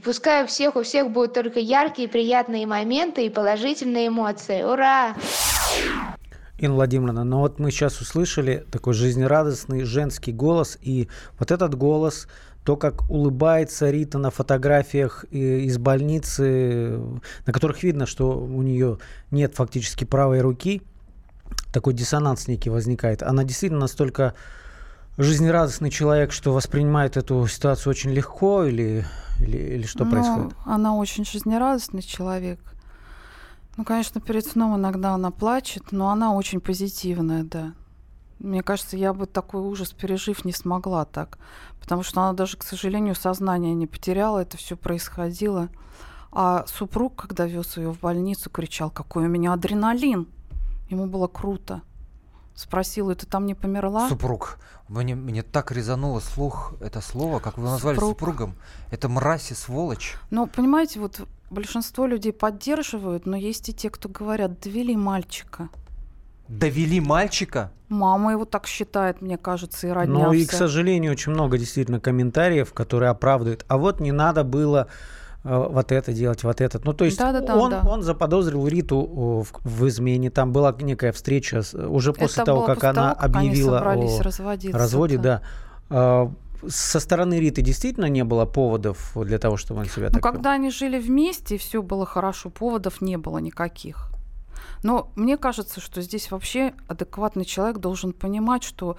Пускай 0.04 0.44
у 0.44 0.48
всех, 0.48 0.76
у 0.76 0.82
всех 0.82 1.12
будут 1.12 1.34
только 1.34 1.60
яркие, 1.60 2.08
приятные 2.08 2.66
моменты 2.66 3.26
и 3.26 3.30
положительные 3.30 4.08
эмоции. 4.08 4.64
Ура! 4.64 5.16
Инна 6.58 6.74
Владимировна, 6.74 7.24
ну 7.24 7.40
вот 7.40 7.60
мы 7.60 7.70
сейчас 7.70 8.02
услышали 8.02 8.66
такой 8.72 8.94
жизнерадостный 8.94 9.84
женский 9.84 10.32
голос, 10.32 10.80
и 10.82 11.10
вот 11.38 11.52
этот 11.52 11.76
голос, 11.76 12.28
то, 12.64 12.78
как 12.78 13.10
улыбается 13.12 13.92
Рита 13.92 14.18
на 14.18 14.32
фотографиях 14.32 15.26
из 15.26 15.78
больницы, 15.78 17.00
на 17.46 17.54
которых 17.54 17.84
видно, 17.84 18.08
что 18.08 18.40
у 18.40 18.62
нее 18.64 18.98
нет 19.30 19.54
фактически 19.54 20.04
правой 20.06 20.42
руки, 20.42 20.82
такой 21.72 21.94
диссонанс 21.94 22.48
некий 22.48 22.72
возникает. 22.72 23.22
Она 23.22 23.44
действительно 23.44 23.82
настолько 23.82 24.34
жизнерадостный 25.18 25.90
человек, 25.90 26.32
что 26.32 26.54
воспринимает 26.54 27.18
эту 27.18 27.48
ситуацию 27.48 27.92
очень 27.92 28.12
легко 28.12 28.64
или, 28.64 29.06
или, 29.40 29.58
или 29.58 29.86
что 29.86 30.06
ну, 30.06 30.12
происходит? 30.12 30.54
Она 30.66 30.96
очень 30.96 31.26
жизнерадостный 31.26 32.02
человек. 32.02 32.60
Ну, 33.78 33.84
конечно, 33.84 34.22
перед 34.22 34.46
сном 34.46 34.78
иногда 34.78 35.14
она 35.14 35.32
плачет, 35.32 35.92
но 35.92 36.10
она 36.10 36.34
очень 36.34 36.62
позитивная, 36.62 37.44
да. 37.44 37.74
Мне 38.40 38.64
кажется, 38.64 38.98
я 38.98 39.14
бы 39.14 39.26
такой 39.26 39.62
ужас 39.62 39.92
пережив 39.92 40.46
не 40.46 40.52
смогла 40.52 41.06
так. 41.06 41.38
Потому 41.80 42.04
что 42.04 42.22
она 42.22 42.34
даже, 42.34 42.58
к 42.58 42.64
сожалению, 42.64 43.16
сознание 43.16 43.74
не 43.74 43.88
потеряла, 43.88 44.40
это 44.40 44.58
все 44.58 44.76
происходило. 44.76 45.70
А 46.32 46.66
супруг, 46.68 47.16
когда 47.16 47.46
вез 47.46 47.78
ее 47.78 47.94
в 47.94 48.00
больницу, 48.00 48.50
кричал, 48.50 48.90
какой 48.90 49.26
у 49.26 49.30
меня 49.30 49.54
адреналин. 49.54 50.28
Ему 50.90 51.08
было 51.08 51.28
круто. 51.28 51.82
Спросил, 52.56 53.10
это 53.10 53.26
там 53.26 53.46
не 53.46 53.54
померла? 53.54 54.08
Супруг. 54.08 54.58
Мне, 54.88 55.14
мне 55.16 55.44
так 55.44 55.72
резануло 55.72 56.20
слух 56.22 56.74
это 56.80 57.02
слово, 57.02 57.40
как 57.40 57.58
вы 57.58 57.66
назвали 57.66 57.96
Супруг. 57.96 58.18
супругом. 58.18 58.56
Это 58.92 59.10
мразь 59.10 59.52
и 59.52 59.56
сволочь. 59.56 60.16
Ну, 60.32 60.48
понимаете, 60.48 61.00
вот 61.00 61.28
большинство 61.50 62.06
людей 62.06 62.32
поддерживают, 62.32 63.26
но 63.26 63.36
есть 63.36 63.68
и 63.70 63.74
те, 63.74 63.90
кто 63.90 64.08
говорят, 64.08 64.60
довели 64.62 64.96
мальчика. 64.96 65.70
Довели 66.48 67.02
мальчика? 67.02 67.72
Мама 67.90 68.32
его 68.32 68.46
так 68.46 68.68
считает, 68.68 69.22
мне 69.22 69.38
кажется, 69.38 69.88
и 69.88 69.90
родня. 69.90 70.14
Ну 70.14 70.34
и, 70.34 70.46
к 70.46 70.52
сожалению, 70.52 71.12
очень 71.12 71.32
много 71.32 71.58
действительно 71.58 72.00
комментариев, 72.00 72.72
которые 72.74 73.10
оправдывают. 73.10 73.66
А 73.68 73.78
вот 73.78 74.00
не 74.00 74.12
надо 74.12 74.44
было 74.44 74.88
вот 75.46 75.92
это 75.92 76.12
делать, 76.12 76.44
вот 76.44 76.60
этот. 76.60 76.86
Ну, 76.86 76.94
то 76.94 77.06
есть 77.06 77.20
да, 77.20 77.32
да, 77.32 77.42
да, 77.42 77.56
он, 77.56 77.70
да. 77.70 77.84
он 77.88 78.02
заподозрил 78.02 78.68
Риту 78.68 79.00
в, 79.00 79.48
в 79.64 79.88
измене. 79.88 80.32
Там 80.32 80.52
была 80.52 80.76
некая 80.80 81.12
встреча 81.12 81.62
уже 81.74 82.14
после 82.14 82.42
это 82.42 82.46
того, 82.46 82.64
как 82.64 82.84
она 82.84 83.14
того, 83.14 83.16
как 83.16 83.26
объявила 83.26 83.80
о 83.80 84.24
разводе. 84.24 85.18
Да. 85.20 85.42
А, 85.90 86.32
со 86.68 87.00
стороны 87.00 87.40
Риты 87.40 87.62
действительно 87.62 88.10
не 88.10 88.24
было 88.24 88.46
поводов 88.46 89.12
для 89.16 89.38
того, 89.38 89.56
чтобы 89.56 89.82
он 89.82 89.86
себя 89.86 90.08
ну, 90.08 90.14
так... 90.14 90.24
когда 90.24 90.54
они 90.54 90.72
жили 90.72 91.00
вместе, 91.00 91.58
все 91.58 91.84
было 91.84 92.08
хорошо, 92.08 92.50
поводов 92.50 93.02
не 93.02 93.18
было 93.18 93.38
никаких. 93.38 94.10
Но 94.82 95.12
мне 95.16 95.38
кажется, 95.38 95.80
что 95.80 96.02
здесь 96.02 96.32
вообще 96.32 96.74
адекватный 96.88 97.46
человек 97.46 97.78
должен 97.78 98.14
понимать, 98.14 98.64
что 98.64 98.98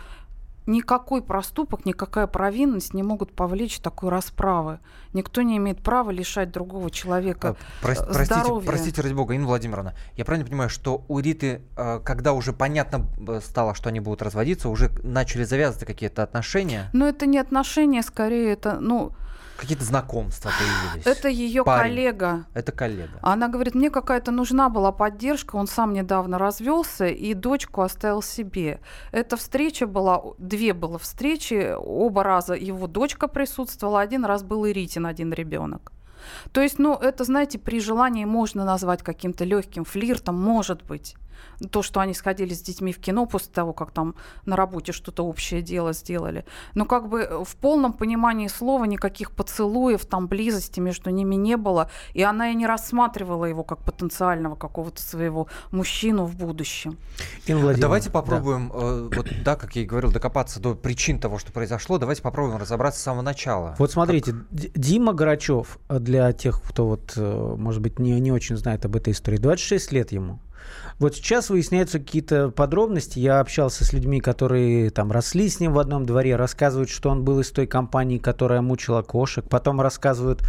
никакой 0.67 1.23
проступок, 1.23 1.85
никакая 1.87 2.27
провинность 2.27 2.95
не 2.95 3.03
могут 3.03 3.33
повлечь 3.33 3.79
такой 3.79 4.11
расправы. 4.11 4.81
Никто 5.13 5.43
не 5.43 5.57
имеет 5.57 5.83
права 5.83 6.11
лишать 6.11 6.51
другого 6.51 6.91
человека 6.91 7.57
а, 7.81 7.83
Про- 7.83 7.95
здоровья. 7.95 8.15
Простите, 8.15 8.67
простите, 8.67 9.03
ради 9.03 9.15
бога, 9.15 9.35
Инна 9.35 9.47
Владимировна, 9.47 9.95
я 10.17 10.25
правильно 10.25 10.47
понимаю, 10.47 10.69
что 10.71 11.05
у 11.09 11.19
Риты, 11.21 11.63
э, 11.77 12.01
когда 12.05 12.33
уже 12.33 12.53
понятно 12.53 13.07
стало, 13.43 13.75
что 13.75 13.89
они 13.89 14.01
будут 14.01 14.23
разводиться, 14.23 14.69
уже 14.69 14.91
начали 15.03 15.45
завязываться 15.45 15.87
какие-то 15.87 16.23
отношения? 16.23 16.91
Но 16.93 17.07
это 17.09 17.27
не 17.27 17.39
отношения, 17.39 18.03
скорее 18.03 18.53
это, 18.53 18.79
ну, 18.81 19.13
Какие-то 19.57 19.85
знакомства 19.85 20.51
появились. 20.59 21.07
Это 21.07 21.29
ее 21.29 21.65
коллега. 21.65 22.47
Это 22.55 22.73
коллега. 22.73 23.19
Она 23.23 23.49
говорит, 23.49 23.75
мне 23.75 23.91
какая-то 23.91 24.31
нужна 24.31 24.69
была 24.69 24.93
поддержка. 24.93 25.57
Он 25.57 25.67
сам 25.67 25.93
недавно 25.93 26.39
развелся 26.39 27.07
и 27.07 27.35
дочку 27.35 27.83
оставил 27.83 28.23
себе. 28.23 28.81
Эта 29.13 29.37
встреча 29.37 29.87
была, 29.87 30.23
две 30.39 30.75
было 30.75 30.99
встречи, 30.99 31.75
оба 31.77 32.23
раза 32.23 32.55
его 32.55 32.87
дочка 32.87 33.29
присутствовала, 33.29 34.01
один 34.01 34.25
раз 34.25 34.43
был 34.43 34.65
и 34.67 34.73
Ритин, 34.73 35.07
один 35.07 35.33
ребенок. 35.33 35.93
То 36.53 36.61
есть, 36.61 36.79
ну, 36.79 36.95
это, 36.95 37.25
знаете, 37.25 37.59
при 37.59 37.81
желании 37.81 38.25
можно 38.25 38.65
назвать 38.65 39.03
каким-то 39.03 39.45
легким 39.45 39.85
флиртом, 39.85 40.41
может 40.41 40.83
быть. 40.83 41.17
То, 41.71 41.83
что 41.83 42.01
они 42.01 42.15
сходили 42.15 42.55
с 42.55 42.63
детьми 42.63 42.93
в 42.93 42.99
кино 42.99 43.27
после 43.27 43.53
того, 43.53 43.73
как 43.73 43.91
там 43.91 44.15
на 44.45 44.57
работе 44.57 44.93
что-то 44.93 45.25
общее 45.25 45.63
дело 45.63 45.93
сделали. 45.93 46.45
Но 46.75 46.85
как 46.85 47.09
бы 47.09 47.45
в 47.45 47.57
полном 47.57 47.93
понимании 47.93 48.49
слова 48.49 48.85
никаких 48.85 49.31
поцелуев, 49.31 50.05
там 50.07 50.27
близости 50.27 50.81
между 50.81 51.11
ними 51.11 51.35
не 51.35 51.57
было. 51.57 51.91
И 52.15 52.23
она 52.23 52.51
и 52.51 52.55
не 52.55 52.67
рассматривала 52.67 53.45
его 53.45 53.65
как 53.65 53.79
потенциального 53.85 54.57
какого-то 54.57 55.03
своего 55.03 55.49
мужчину 55.71 56.25
в 56.25 56.37
будущем. 56.37 56.97
Давайте 57.47 58.11
попробуем, 58.11 58.71
да. 58.73 58.81
э, 58.81 59.09
вот, 59.17 59.27
да, 59.45 59.57
как 59.57 59.77
я 59.77 59.83
и 59.83 59.85
говорил, 59.85 60.13
докопаться 60.13 60.61
до 60.61 60.75
причин 60.75 61.19
того, 61.19 61.39
что 61.39 61.53
произошло. 61.53 61.99
Давайте 61.99 62.23
попробуем 62.23 62.59
разобраться 62.59 63.01
с 63.01 63.03
самого 63.03 63.23
начала. 63.23 63.75
Вот 63.79 63.91
смотрите, 63.91 64.33
как... 64.33 64.47
Дима 64.51 65.13
Грачев, 65.13 65.79
э, 65.89 65.99
для 65.99 66.33
тех, 66.33 66.63
кто 66.63 66.87
вот, 66.87 67.15
э, 67.17 67.55
может 67.57 67.83
быть, 67.83 67.99
не, 67.99 68.19
не 68.21 68.33
очень 68.33 68.57
знает 68.57 68.85
об 68.85 68.97
этой 68.97 69.13
истории, 69.13 69.39
26 69.39 69.93
лет 69.93 70.13
ему. 70.13 70.41
Вот 70.99 71.15
сейчас 71.15 71.51
выясняются 71.51 71.99
какие-то 71.99 72.51
подробности. 72.51 73.19
Я 73.19 73.41
общался 73.41 73.85
с 73.85 73.93
людьми, 73.93 74.21
которые 74.21 74.91
там 74.91 75.13
росли 75.13 75.49
с 75.49 75.61
ним 75.61 75.73
в 75.73 75.79
одном 75.79 76.07
дворе, 76.07 76.37
рассказывают, 76.37 76.89
что 76.89 77.11
он 77.11 77.25
был 77.25 77.41
из 77.41 77.51
той 77.51 77.67
компании, 77.67 78.19
которая 78.19 78.63
мучила 78.63 79.03
кошек. 79.03 79.47
Потом 79.49 79.81
рассказывают 79.81 80.43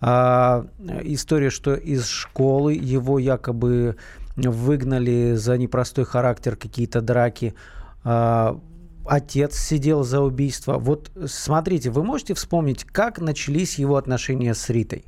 а, 0.00 0.66
историю, 1.02 1.52
что 1.52 1.74
из 1.74 2.06
школы 2.06 2.74
его 2.74 3.20
якобы 3.20 3.96
выгнали 4.36 5.34
за 5.34 5.56
непростой 5.56 6.04
характер, 6.04 6.56
какие-то 6.56 7.00
драки. 7.00 7.54
А, 8.02 8.58
отец 9.06 9.56
сидел 9.56 10.02
за 10.02 10.20
убийство. 10.20 10.78
Вот 10.78 11.12
смотрите, 11.26 11.90
вы 11.90 12.02
можете 12.02 12.34
вспомнить, 12.34 12.84
как 12.84 13.20
начались 13.20 13.78
его 13.78 13.96
отношения 13.96 14.54
с 14.54 14.68
Ритой? 14.68 15.04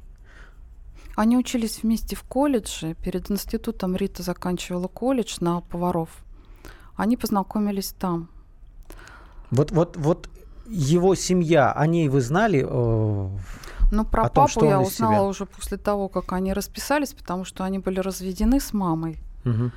Они 1.17 1.37
учились 1.37 1.83
вместе 1.83 2.17
в 2.17 2.23
колледже. 2.25 2.95
Перед 2.95 3.31
институтом 3.31 3.97
Рита 3.97 4.23
заканчивала 4.23 4.89
колледж 4.89 5.37
на 5.41 5.61
поваров. 5.61 6.11
Они 6.97 7.17
познакомились 7.17 7.95
там. 7.99 8.29
Вот, 9.51 9.71
вот, 9.71 9.97
вот 9.97 10.29
его 10.67 11.15
семья, 11.15 11.73
о 11.73 11.87
ней 11.87 12.09
вы 12.09 12.21
знали? 12.21 12.67
Э, 12.69 13.29
ну, 13.93 14.05
про 14.05 14.29
том, 14.29 14.47
папу 14.47 14.65
я 14.65 14.81
узнала 14.81 15.15
себя... 15.15 15.23
уже 15.23 15.47
после 15.47 15.77
того, 15.77 16.09
как 16.09 16.33
они 16.33 16.53
расписались, 16.53 17.15
потому 17.15 17.45
что 17.45 17.65
они 17.65 17.79
были 17.79 18.01
разведены 18.01 18.61
с 18.61 18.73
мамой. 18.73 19.19
Угу. 19.45 19.71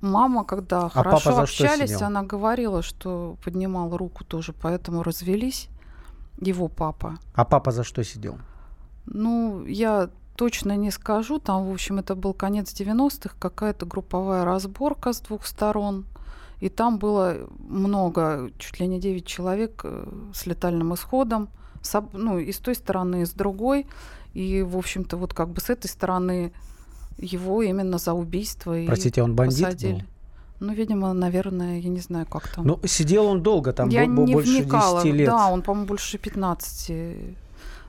Мама, 0.00 0.44
когда 0.44 0.86
а 0.86 0.88
хорошо 0.88 1.38
общались, 1.38 2.00
она 2.02 2.22
говорила, 2.22 2.82
что 2.82 3.36
поднимала 3.44 3.98
руку 3.98 4.24
тоже, 4.24 4.52
поэтому 4.52 5.02
развелись. 5.02 5.68
Его 6.38 6.68
папа. 6.68 7.16
А 7.34 7.44
папа 7.44 7.70
за 7.70 7.82
что 7.82 8.04
сидел? 8.04 8.38
Ну, 9.06 9.64
я 9.66 10.10
точно 10.36 10.76
не 10.76 10.90
скажу. 10.90 11.38
Там, 11.38 11.68
в 11.68 11.72
общем, 11.72 11.98
это 11.98 12.14
был 12.14 12.34
конец 12.34 12.72
90-х, 12.72 13.34
какая-то 13.38 13.86
групповая 13.86 14.44
разборка 14.44 15.12
с 15.12 15.20
двух 15.20 15.46
сторон. 15.46 16.04
И 16.60 16.68
там 16.68 16.98
было 16.98 17.36
много, 17.58 18.50
чуть 18.58 18.80
ли 18.80 18.86
не 18.86 18.98
9 18.98 19.26
человек 19.26 19.82
э, 19.84 20.08
с 20.32 20.46
летальным 20.46 20.94
исходом. 20.94 21.48
С, 21.82 22.02
ну, 22.12 22.38
и 22.38 22.50
с 22.50 22.58
той 22.58 22.74
стороны, 22.74 23.22
и 23.22 23.26
с 23.26 23.30
другой. 23.32 23.86
И, 24.34 24.62
в 24.62 24.76
общем-то, 24.76 25.16
вот 25.16 25.34
как 25.34 25.48
бы 25.48 25.60
с 25.60 25.70
этой 25.70 25.88
стороны 25.88 26.52
его 27.18 27.62
именно 27.62 27.98
за 27.98 28.12
убийство 28.12 28.74
Простите, 28.86 29.22
он 29.22 29.34
бандит 29.34 29.64
посадили. 29.64 29.92
был? 29.92 30.02
Ну, 30.60 30.72
видимо, 30.72 31.12
наверное, 31.12 31.78
я 31.80 31.88
не 31.90 32.00
знаю, 32.00 32.26
как 32.26 32.48
там. 32.48 32.66
Ну, 32.66 32.80
сидел 32.84 33.26
он 33.26 33.42
долго, 33.42 33.72
там 33.72 33.90
я 33.90 34.06
бо- 34.06 34.22
не 34.22 34.34
больше 34.34 34.62
вникала. 34.62 35.02
10 35.02 35.14
лет. 35.14 35.28
Да, 35.28 35.48
он, 35.48 35.62
по-моему, 35.62 35.86
больше 35.86 36.18
15 36.18 37.36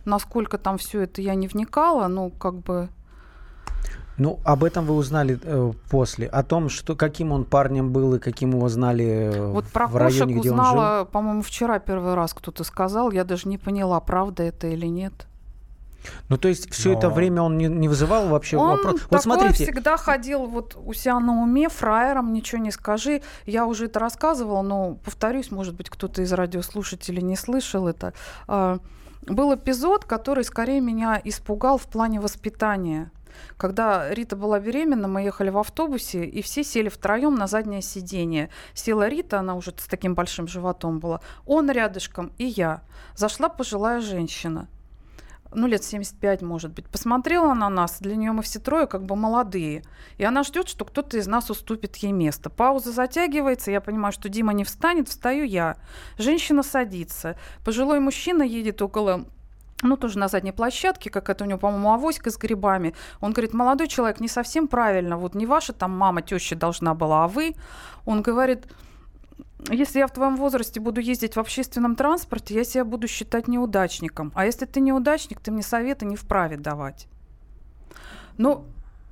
Насколько 0.07 0.57
там 0.57 0.77
все 0.77 1.01
это 1.01 1.21
я 1.21 1.35
не 1.35 1.49
вникала, 1.49 2.07
ну, 2.07 2.29
как 2.29 2.55
бы... 2.55 2.87
Ну, 4.17 4.39
об 4.45 4.63
этом 4.63 4.85
вы 4.85 4.95
узнали 4.95 5.37
э, 5.43 5.73
после. 5.89 6.27
О 6.27 6.43
том, 6.43 6.69
что 6.69 6.95
каким 6.95 7.33
он 7.33 7.43
парнем 7.43 7.91
был 7.91 8.15
и 8.15 8.19
каким 8.19 8.51
его 8.51 8.69
знали 8.69 9.05
э, 9.05 9.51
вот 9.51 9.65
про 9.65 9.85
в 9.85 9.97
районе, 9.97 10.35
где 10.35 10.49
узнала, 10.49 11.03
по-моему, 11.03 11.41
вчера 11.41 11.77
первый 11.79 12.13
раз 12.13 12.33
кто-то 12.33 12.63
сказал. 12.63 13.11
Я 13.11 13.25
даже 13.25 13.49
не 13.49 13.57
поняла, 13.57 13.99
правда 13.99 14.43
это 14.43 14.67
или 14.67 14.85
нет. 14.87 15.27
Ну, 16.29 16.37
то 16.37 16.47
есть 16.47 16.71
все 16.71 16.93
Но... 16.93 16.97
это 16.97 17.09
время 17.09 17.41
он 17.41 17.57
не, 17.57 17.67
не 17.67 17.89
вызывал 17.89 18.29
вообще 18.29 18.55
он 18.55 18.77
вопрос? 18.77 19.01
Вот 19.09 19.21
смотрите. 19.21 19.65
всегда 19.65 19.97
ходил 19.97 20.45
вот 20.45 20.77
у 20.81 20.93
себя 20.93 21.19
на 21.19 21.43
уме, 21.43 21.67
фраером, 21.67 22.31
ничего 22.31 22.61
не 22.61 22.71
скажи. 22.71 23.21
Я 23.45 23.65
уже 23.65 23.85
это 23.87 23.99
рассказывала, 23.99 24.61
но 24.61 24.95
повторюсь, 25.03 25.51
может 25.51 25.75
быть, 25.75 25.89
кто-то 25.89 26.21
из 26.21 26.31
радиослушателей 26.31 27.21
не 27.21 27.35
слышал 27.35 27.89
это. 27.89 28.13
Был 29.27 29.53
эпизод, 29.53 30.05
который 30.05 30.45
скорее 30.45 30.79
меня 30.79 31.21
испугал 31.21 31.77
в 31.77 31.87
плане 31.87 32.21
воспитания. 32.21 33.11
Когда 33.57 34.09
Рита 34.13 34.37
была 34.37 34.57
беременна, 34.59 35.09
мы 35.09 35.21
ехали 35.21 35.49
в 35.49 35.57
автобусе, 35.57 36.23
и 36.23 36.41
все 36.41 36.63
сели 36.63 36.87
втроем 36.87 37.35
на 37.35 37.45
заднее 37.45 37.81
сиденье. 37.81 38.49
Села 38.73 39.09
Рита, 39.09 39.39
она 39.39 39.55
уже 39.55 39.73
с 39.77 39.85
таким 39.87 40.15
большим 40.15 40.47
животом 40.47 40.99
была, 40.99 41.19
он 41.45 41.69
рядышком 41.69 42.31
и 42.37 42.45
я. 42.45 42.81
Зашла 43.15 43.49
пожилая 43.49 43.99
женщина 43.99 44.69
ну, 45.53 45.67
лет 45.67 45.83
75, 45.83 46.41
может 46.41 46.73
быть, 46.73 46.85
посмотрела 46.87 47.53
на 47.53 47.69
нас, 47.69 47.99
для 47.99 48.15
нее 48.15 48.31
мы 48.31 48.43
все 48.43 48.59
трое 48.59 48.87
как 48.87 49.05
бы 49.05 49.15
молодые, 49.15 49.83
и 50.17 50.23
она 50.23 50.43
ждет, 50.43 50.67
что 50.67 50.85
кто-то 50.85 51.17
из 51.17 51.27
нас 51.27 51.49
уступит 51.49 51.95
ей 51.97 52.11
место. 52.11 52.49
Пауза 52.49 52.91
затягивается, 52.91 53.71
я 53.71 53.81
понимаю, 53.81 54.11
что 54.11 54.29
Дима 54.29 54.53
не 54.53 54.63
встанет, 54.63 55.09
встаю 55.09 55.45
я. 55.45 55.77
Женщина 56.17 56.63
садится, 56.63 57.37
пожилой 57.63 57.99
мужчина 57.99 58.43
едет 58.43 58.81
около 58.81 59.25
ну, 59.83 59.95
тоже 59.95 60.17
на 60.17 60.27
задней 60.27 60.51
площадке, 60.51 61.09
как 61.09 61.29
это 61.29 61.43
у 61.43 61.47
него, 61.47 61.59
по-моему, 61.59 61.93
авоська 61.93 62.31
с 62.31 62.37
грибами. 62.37 62.95
Он 63.21 63.31
говорит, 63.31 63.53
молодой 63.53 63.87
человек, 63.87 64.19
не 64.19 64.27
совсем 64.27 64.67
правильно, 64.67 65.17
вот 65.17 65.35
не 65.35 65.45
ваша 65.45 65.73
там 65.73 65.91
мама, 65.91 66.21
теща 66.21 66.55
должна 66.55 66.95
была, 66.95 67.25
а 67.25 67.27
вы. 67.27 67.55
Он 68.05 68.21
говорит, 68.21 68.65
если 69.69 69.99
я 69.99 70.07
в 70.07 70.11
твоем 70.11 70.35
возрасте 70.35 70.79
буду 70.79 71.01
ездить 71.01 71.35
в 71.35 71.39
общественном 71.39 71.95
транспорте, 71.95 72.53
я 72.53 72.63
себя 72.63 72.85
буду 72.85 73.07
считать 73.07 73.47
неудачником. 73.47 74.31
А 74.35 74.45
если 74.45 74.65
ты 74.65 74.79
неудачник, 74.79 75.39
ты 75.39 75.51
мне 75.51 75.63
советы 75.63 76.05
не 76.05 76.15
вправе 76.15 76.57
давать. 76.57 77.07
Ну, 78.37 78.65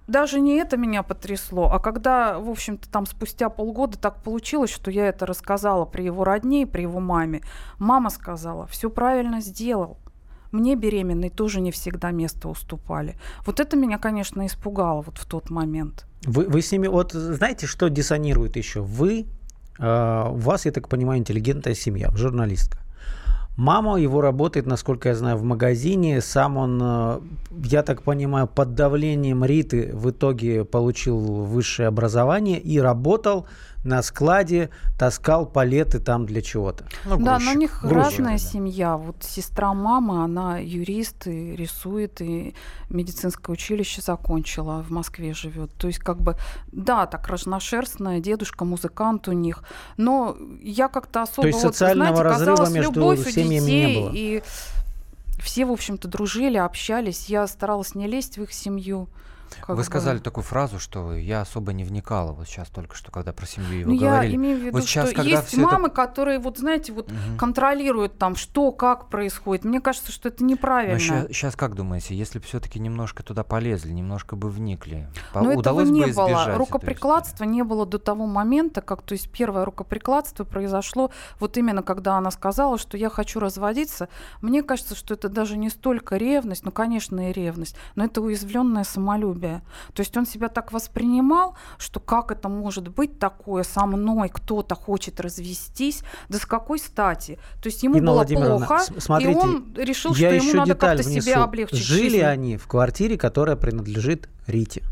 даже 0.07 0.39
не 0.39 0.57
это 0.57 0.77
меня 0.77 1.01
потрясло, 1.01 1.71
а 1.71 1.79
когда, 1.79 2.37
в 2.39 2.49
общем-то, 2.49 2.87
там 2.89 3.07
спустя 3.07 3.49
полгода 3.49 3.97
так 3.97 4.21
получилось, 4.21 4.69
что 4.69 4.91
я 4.91 5.07
это 5.07 5.25
рассказала 5.25 5.85
при 5.85 6.03
его 6.03 6.23
родне 6.23 6.67
при 6.67 6.83
его 6.83 6.99
маме, 6.99 7.41
мама 7.79 8.11
сказала, 8.11 8.67
все 8.67 8.89
правильно 8.89 9.41
сделал. 9.41 9.97
Мне 10.51 10.75
беременной 10.75 11.29
тоже 11.29 11.59
не 11.59 11.71
всегда 11.71 12.11
место 12.11 12.47
уступали. 12.47 13.17
Вот 13.45 13.59
это 13.59 13.75
меня, 13.75 13.97
конечно, 13.97 14.45
испугало 14.45 15.01
вот 15.01 15.17
в 15.17 15.25
тот 15.25 15.49
момент. 15.49 16.05
Вы, 16.23 16.47
вы 16.47 16.61
с 16.61 16.71
ними, 16.71 16.87
вот 16.87 17.11
знаете, 17.11 17.65
что 17.65 17.89
диссонирует 17.89 18.55
еще? 18.55 18.81
Вы 18.81 19.25
у 19.79 20.37
вас, 20.37 20.65
я 20.65 20.71
так 20.71 20.87
понимаю, 20.87 21.19
интеллигентная 21.19 21.75
семья, 21.75 22.09
журналистка. 22.15 22.84
Мама 23.57 23.97
его 23.97 24.19
работает, 24.21 24.65
насколько 24.65 25.09
я 25.09 25.15
знаю, 25.15 25.37
в 25.37 25.43
магазине. 25.43 26.19
Сам 26.21 26.57
он, 26.57 26.79
э, 26.81 27.19
я 27.63 27.83
так 27.83 28.01
понимаю, 28.01 28.47
под 28.47 28.75
давлением 28.75 29.45
Риты 29.45 29.91
в 29.93 30.09
итоге 30.09 30.65
получил 30.65 31.17
высшее 31.17 31.87
образование 31.87 32.59
и 32.59 32.79
работал 32.79 33.47
на 33.85 34.01
складе 34.01 34.71
таскал 34.97 35.45
палеты 35.45 35.99
там 35.99 36.25
для 36.25 36.41
чего-то. 36.41 36.85
Ну, 37.05 37.17
да, 37.17 37.37
но 37.39 37.51
у 37.51 37.53
них 37.53 37.81
грузчик, 37.81 37.97
разная 37.97 38.37
да. 38.39 38.43
семья. 38.43 38.97
Вот 38.97 39.17
сестра 39.21 39.73
мамы, 39.73 40.23
она 40.23 40.57
юрист 40.57 41.27
и 41.27 41.55
рисует, 41.55 42.19
и 42.19 42.55
медицинское 42.89 43.51
училище 43.51 44.01
закончила, 44.01 44.83
в 44.83 44.89
Москве 44.89 45.33
живет. 45.33 45.71
То 45.77 45.87
есть 45.87 45.99
как 45.99 46.19
бы, 46.19 46.35
да, 46.71 47.05
так 47.05 47.27
разношерстная, 47.27 48.19
дедушка 48.19 48.65
музыкант 48.65 49.27
у 49.27 49.33
них. 49.33 49.63
Но 49.97 50.35
я 50.61 50.87
как-то 50.87 51.21
особо, 51.21 51.43
То 51.43 51.47
есть 51.49 51.63
вот, 51.63 51.75
социального 51.75 52.15
знаете, 52.15 52.45
разрыва 52.45 52.69
между 52.69 52.99
любовь 52.99 53.31
семьями 53.31 53.44
детей, 53.49 53.85
не 53.85 53.99
было? 53.99 54.11
И 54.13 54.43
все, 55.39 55.65
в 55.65 55.71
общем-то, 55.71 56.07
дружили, 56.07 56.57
общались. 56.57 57.25
Я 57.27 57.47
старалась 57.47 57.95
не 57.95 58.07
лезть 58.07 58.37
в 58.37 58.43
их 58.43 58.53
семью. 58.53 59.07
Как 59.59 59.69
Вы 59.69 59.75
бы... 59.75 59.83
сказали 59.83 60.19
такую 60.19 60.43
фразу, 60.43 60.79
что 60.79 61.13
я 61.13 61.41
особо 61.41 61.73
не 61.73 61.83
вникала 61.83 62.31
вот 62.31 62.47
сейчас 62.47 62.69
только 62.69 62.95
что, 62.95 63.11
когда 63.11 63.33
про 63.33 63.45
семью 63.45 63.79
его 63.79 63.91
ну, 63.91 63.99
говорили. 63.99 64.31
Я 64.31 64.37
имею 64.37 64.57
в 64.57 64.61
виду, 64.61 64.71
вот 64.77 64.83
сейчас, 64.83 65.11
что 65.11 65.21
есть 65.21 65.57
мамы, 65.57 65.87
это... 65.87 65.95
которые, 65.95 66.39
вот 66.39 66.57
знаете, 66.57 66.91
вот 66.93 67.11
угу. 67.11 67.37
контролируют 67.37 68.17
там, 68.17 68.35
что, 68.35 68.71
как 68.71 69.09
происходит. 69.09 69.65
Мне 69.65 69.81
кажется, 69.81 70.11
что 70.11 70.29
это 70.29 70.43
неправильно. 70.43 70.93
Но 70.93 70.99
сейчас, 70.99 71.27
сейчас 71.27 71.55
как 71.55 71.75
думаете, 71.75 72.15
если 72.15 72.39
бы 72.39 72.45
все-таки 72.45 72.79
немножко 72.79 73.23
туда 73.23 73.43
полезли, 73.43 73.91
немножко 73.91 74.35
бы 74.35 74.49
вникли, 74.49 75.07
Но 75.33 75.43
ну, 75.43 75.55
удалось 75.55 75.89
этого 75.89 75.95
не 75.95 76.05
бы 76.05 76.13
было. 76.13 76.57
Рукоприкладства 76.57 77.43
не 77.43 77.63
было 77.63 77.85
до 77.85 77.99
того 77.99 78.25
момента, 78.25 78.81
как, 78.81 79.01
то 79.01 79.13
есть 79.13 79.29
первое 79.29 79.65
рукоприкладство 79.65 80.43
произошло 80.43 81.11
вот 81.39 81.57
именно 81.57 81.83
когда 81.83 82.17
она 82.17 82.31
сказала, 82.31 82.77
что 82.77 82.97
я 82.97 83.09
хочу 83.09 83.39
разводиться. 83.39 84.09
Мне 84.41 84.63
кажется, 84.63 84.95
что 84.95 85.13
это 85.13 85.29
даже 85.29 85.57
не 85.57 85.69
столько 85.69 86.17
ревность, 86.17 86.65
ну, 86.65 86.71
конечно, 86.71 87.29
и 87.29 87.33
ревность, 87.33 87.75
но 87.95 88.05
это 88.05 88.21
уязвленное 88.21 88.83
самолюбие 88.83 89.34
самолюбие. 89.35 89.61
То 89.93 90.01
есть 90.01 90.15
он 90.17 90.25
себя 90.25 90.47
так 90.49 90.71
воспринимал, 90.71 91.55
что 91.77 91.99
как 91.99 92.31
это 92.31 92.49
может 92.49 92.87
быть 92.87 93.19
такое 93.19 93.63
со 93.63 93.85
мной, 93.85 94.29
кто-то 94.29 94.75
хочет 94.75 95.19
развестись, 95.19 96.03
да 96.29 96.37
с 96.37 96.45
какой 96.45 96.79
стати? 96.79 97.37
То 97.61 97.67
есть 97.69 97.83
ему 97.83 97.97
Инна 97.97 98.11
было 98.13 98.23
плохо, 98.25 98.79
смотрите, 98.97 99.31
и 99.31 99.35
он 99.35 99.73
решил, 99.77 100.13
что 100.13 100.25
ему 100.27 100.53
надо 100.53 100.75
как-то 100.75 101.03
себя 101.03 101.43
облегчить. 101.43 101.77
Жили 101.79 102.09
жизнь. 102.09 102.21
они 102.23 102.57
в 102.57 102.67
квартире, 102.67 103.17
которая 103.17 103.55
принадлежит 103.55 104.29
Рите. 104.47 104.83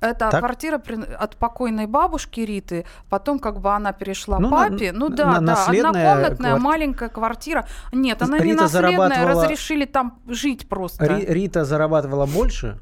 Это 0.00 0.28
Так? 0.30 0.40
квартира 0.40 0.80
от 1.18 1.36
покойной 1.36 1.86
бабушки 1.86 2.40
Риты, 2.40 2.84
потом 3.08 3.38
как 3.38 3.60
бы 3.60 3.74
она 3.74 3.92
перешла 3.92 4.38
Ну, 4.38 4.50
на- 4.50 4.56
папе. 4.68 4.92
ну 4.92 5.08
на- 5.08 5.16
да, 5.16 5.32
да, 5.34 5.40
наследная 5.40 6.12
однокомнатная 6.12 6.50
квар- 6.52 6.60
маленькая 6.60 7.08
квартира. 7.08 7.66
Нет, 7.92 8.20
она 8.22 8.38
не 8.38 8.44
Рита 8.44 8.62
наследная, 8.64 9.08
зарабатывала- 9.08 9.42
разрешили 9.42 9.84
там 9.86 10.20
жить 10.28 10.68
просто. 10.68 11.04
Ри- 11.06 11.24
Рита 11.26 11.64
зарабатывала 11.64 12.26
больше, 12.26 12.78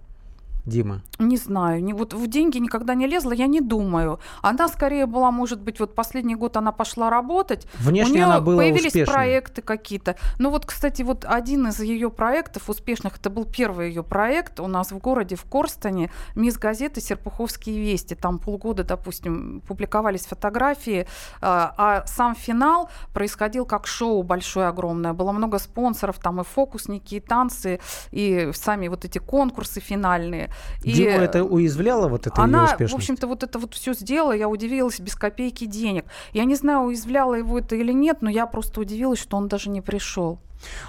Дима? 0.64 1.02
Не 1.18 1.36
знаю, 1.36 1.82
не, 1.82 1.92
вот 1.92 2.14
в 2.14 2.26
деньги 2.28 2.58
никогда 2.58 2.94
не 2.94 3.06
лезла, 3.06 3.32
я 3.32 3.46
не 3.46 3.60
думаю. 3.60 4.20
Она 4.42 4.68
скорее 4.68 5.06
была, 5.06 5.30
может 5.30 5.60
быть, 5.60 5.80
вот 5.80 5.94
последний 5.94 6.34
год 6.34 6.56
она 6.56 6.72
пошла 6.72 7.10
работать. 7.10 7.66
Внешне 7.78 8.12
У 8.12 8.14
нее 8.14 8.24
она 8.24 8.40
была 8.40 8.58
появились 8.58 8.86
успешной. 8.86 9.14
проекты 9.14 9.62
какие-то. 9.62 10.16
Ну 10.38 10.50
вот, 10.50 10.66
кстати, 10.66 11.02
вот 11.02 11.24
один 11.28 11.68
из 11.68 11.80
ее 11.80 12.10
проектов 12.10 12.68
успешных, 12.68 13.18
это 13.18 13.30
был 13.30 13.44
первый 13.44 13.88
ее 13.88 14.02
проект 14.02 14.60
у 14.60 14.66
нас 14.66 14.92
в 14.92 14.98
городе, 14.98 15.36
в 15.36 15.44
Корстоне, 15.44 16.10
мисс 16.34 16.56
газеты 16.56 17.00
«Серпуховские 17.00 17.80
вести». 17.80 18.14
Там 18.14 18.38
полгода, 18.38 18.84
допустим, 18.84 19.62
публиковались 19.66 20.26
фотографии, 20.26 21.06
а 21.40 21.72
а 21.76 22.06
сам 22.06 22.34
финал 22.34 22.88
происходил 23.12 23.66
как 23.66 23.86
шоу 23.86 24.22
большое, 24.22 24.68
огромное. 24.68 25.12
Было 25.12 25.32
много 25.32 25.58
спонсоров, 25.58 26.18
там 26.18 26.40
и 26.40 26.44
фокусники, 26.44 27.16
и 27.16 27.20
танцы, 27.20 27.80
и 28.10 28.50
сами 28.54 28.88
вот 28.88 29.04
эти 29.04 29.18
конкурсы 29.18 29.80
финальные. 29.80 30.51
И 30.82 30.92
Диму 30.92 31.18
это 31.18 31.44
уязвляло, 31.44 32.08
вот 32.08 32.26
это 32.26 32.40
ее 32.40 32.44
она, 32.44 32.66
в 32.66 32.72
успешность? 32.72 32.94
общем-то, 32.94 33.26
вот 33.26 33.42
это 33.42 33.58
вот 33.58 33.74
все 33.74 33.94
сделала, 33.94 34.32
я 34.32 34.48
удивилась 34.48 35.00
без 35.00 35.14
копейки 35.14 35.66
денег. 35.66 36.04
Я 36.32 36.44
не 36.44 36.54
знаю, 36.54 36.86
уязвляло 36.86 37.34
его 37.34 37.58
это 37.58 37.76
или 37.76 37.92
нет, 37.92 38.18
но 38.20 38.30
я 38.30 38.46
просто 38.46 38.80
удивилась, 38.80 39.20
что 39.20 39.36
он 39.36 39.48
даже 39.48 39.70
не 39.70 39.80
пришел. 39.80 40.38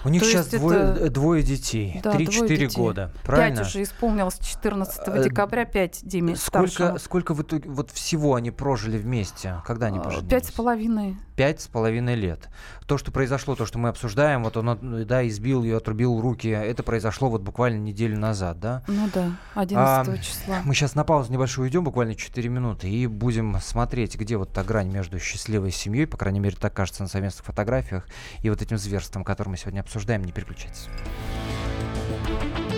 У 0.06 0.10
них 0.10 0.22
То 0.22 0.30
сейчас 0.30 0.48
двое, 0.48 0.80
это- 0.80 1.06
э, 1.06 1.10
двое 1.10 1.44
детей, 1.44 2.00
Да, 2.04 2.12
3-4 2.14 2.38
двое 2.48 2.58
детей. 2.68 2.76
года, 2.82 3.12
правильно? 3.24 3.58
Пять 3.60 3.68
уже 3.68 3.84
исполнилось 3.84 4.40
14 4.40 5.08
Э, 5.20 5.24
декабря, 5.24 5.66
5 5.66 6.02
Диме 6.04 6.36
Сколько, 6.36 6.68
старшему. 6.70 7.00
сколько 7.00 7.34
в 7.34 7.42
итоге, 7.42 7.70
вот 7.70 7.92
всего 7.92 8.36
они 8.36 8.52
прожили 8.52 8.98
вместе? 8.98 9.62
Когда 9.66 9.88
они 9.88 10.00
поженились? 10.00 10.30
Пять 10.30 10.46
с 10.46 10.52
половиной. 10.52 11.18
Пять 11.36 11.62
с 11.62 11.68
половиной 11.68 12.16
лет. 12.16 12.50
То, 12.86 12.98
что 13.00 13.12
произошло, 13.12 13.56
то, 13.56 13.66
что 13.66 13.80
мы 13.80 13.90
обсуждаем, 13.90 14.44
вот 14.44 14.56
он, 14.58 14.70
э, 15.00 15.06
да, 15.06 15.28
избил 15.28 15.64
ее, 15.64 15.78
отрубил 15.78 16.20
руки, 16.22 16.48
это 16.48 16.84
произошло 16.84 17.30
вот 17.30 17.42
буквально 17.42 17.78
неделю 17.80 18.20
назад, 18.20 18.60
да? 18.60 18.84
Ну 18.88 19.10
да, 19.14 19.32
11 19.56 20.14
А, 20.14 20.18
числа. 20.20 20.62
Мы 20.64 20.76
сейчас 20.76 20.94
на 20.94 21.04
паузу 21.04 21.32
небольшую 21.32 21.66
уйдем, 21.66 21.84
буквально 21.84 22.14
4 22.14 22.50
минуты, 22.50 22.88
и 22.90 23.08
будем 23.08 23.58
смотреть, 23.62 24.16
где 24.16 24.38
вот 24.38 24.52
та 24.54 24.64
грань 24.64 24.90
между 24.92 25.18
счастливой 25.20 25.72
семьей, 25.72 26.06
по 26.06 26.18
крайней 26.18 26.40
мере, 26.40 26.56
так 26.60 26.74
кажется 26.74 27.02
на 27.02 27.10
совместных 27.10 27.46
фотографиях, 27.46 28.06
и 28.42 28.50
вот 28.50 28.62
этим 28.62 28.78
зверством, 28.78 29.24
которое 29.24 29.50
мы 29.52 29.58
сегодня 29.64 29.80
обсуждаем. 29.82 30.24
Не 30.24 30.32
переключайтесь. 30.32 30.90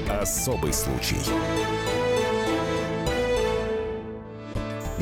Особый 0.10 0.71
случай. 0.71 1.17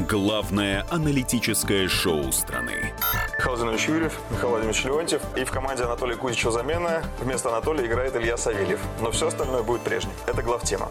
Главное 0.09 0.85
аналитическое 0.89 1.87
шоу 1.87 2.31
страны. 2.31 2.93
Михаил 3.37 3.57
Владимирович 3.57 3.87
Юрьев, 3.87 4.19
Михаил 4.31 4.49
Владимирович 4.49 4.83
Леонтьев. 4.85 5.21
И 5.35 5.43
в 5.43 5.51
команде 5.51 5.83
Анатолия 5.83 6.15
Кузичева 6.15 6.51
замена. 6.51 7.03
Вместо 7.19 7.49
Анатолия 7.49 7.85
играет 7.85 8.15
Илья 8.15 8.37
Савельев. 8.37 8.79
Но 9.01 9.11
все 9.11 9.27
остальное 9.27 9.61
будет 9.61 9.81
прежним. 9.81 10.13
Это 10.25 10.41
главтема. 10.41 10.89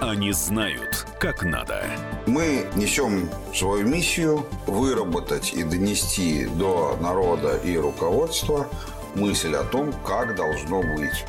Они 0.00 0.32
знают, 0.32 1.06
как 1.20 1.44
надо. 1.44 1.84
Мы 2.26 2.66
несем 2.74 3.30
свою 3.54 3.86
миссию 3.86 4.44
выработать 4.66 5.52
и 5.52 5.62
донести 5.62 6.46
до 6.46 6.96
народа 7.00 7.56
и 7.58 7.76
руководства 7.76 8.66
мысль 9.14 9.54
о 9.54 9.64
том, 9.64 9.92
как 10.04 10.34
должно 10.34 10.82
быть. 10.82 11.24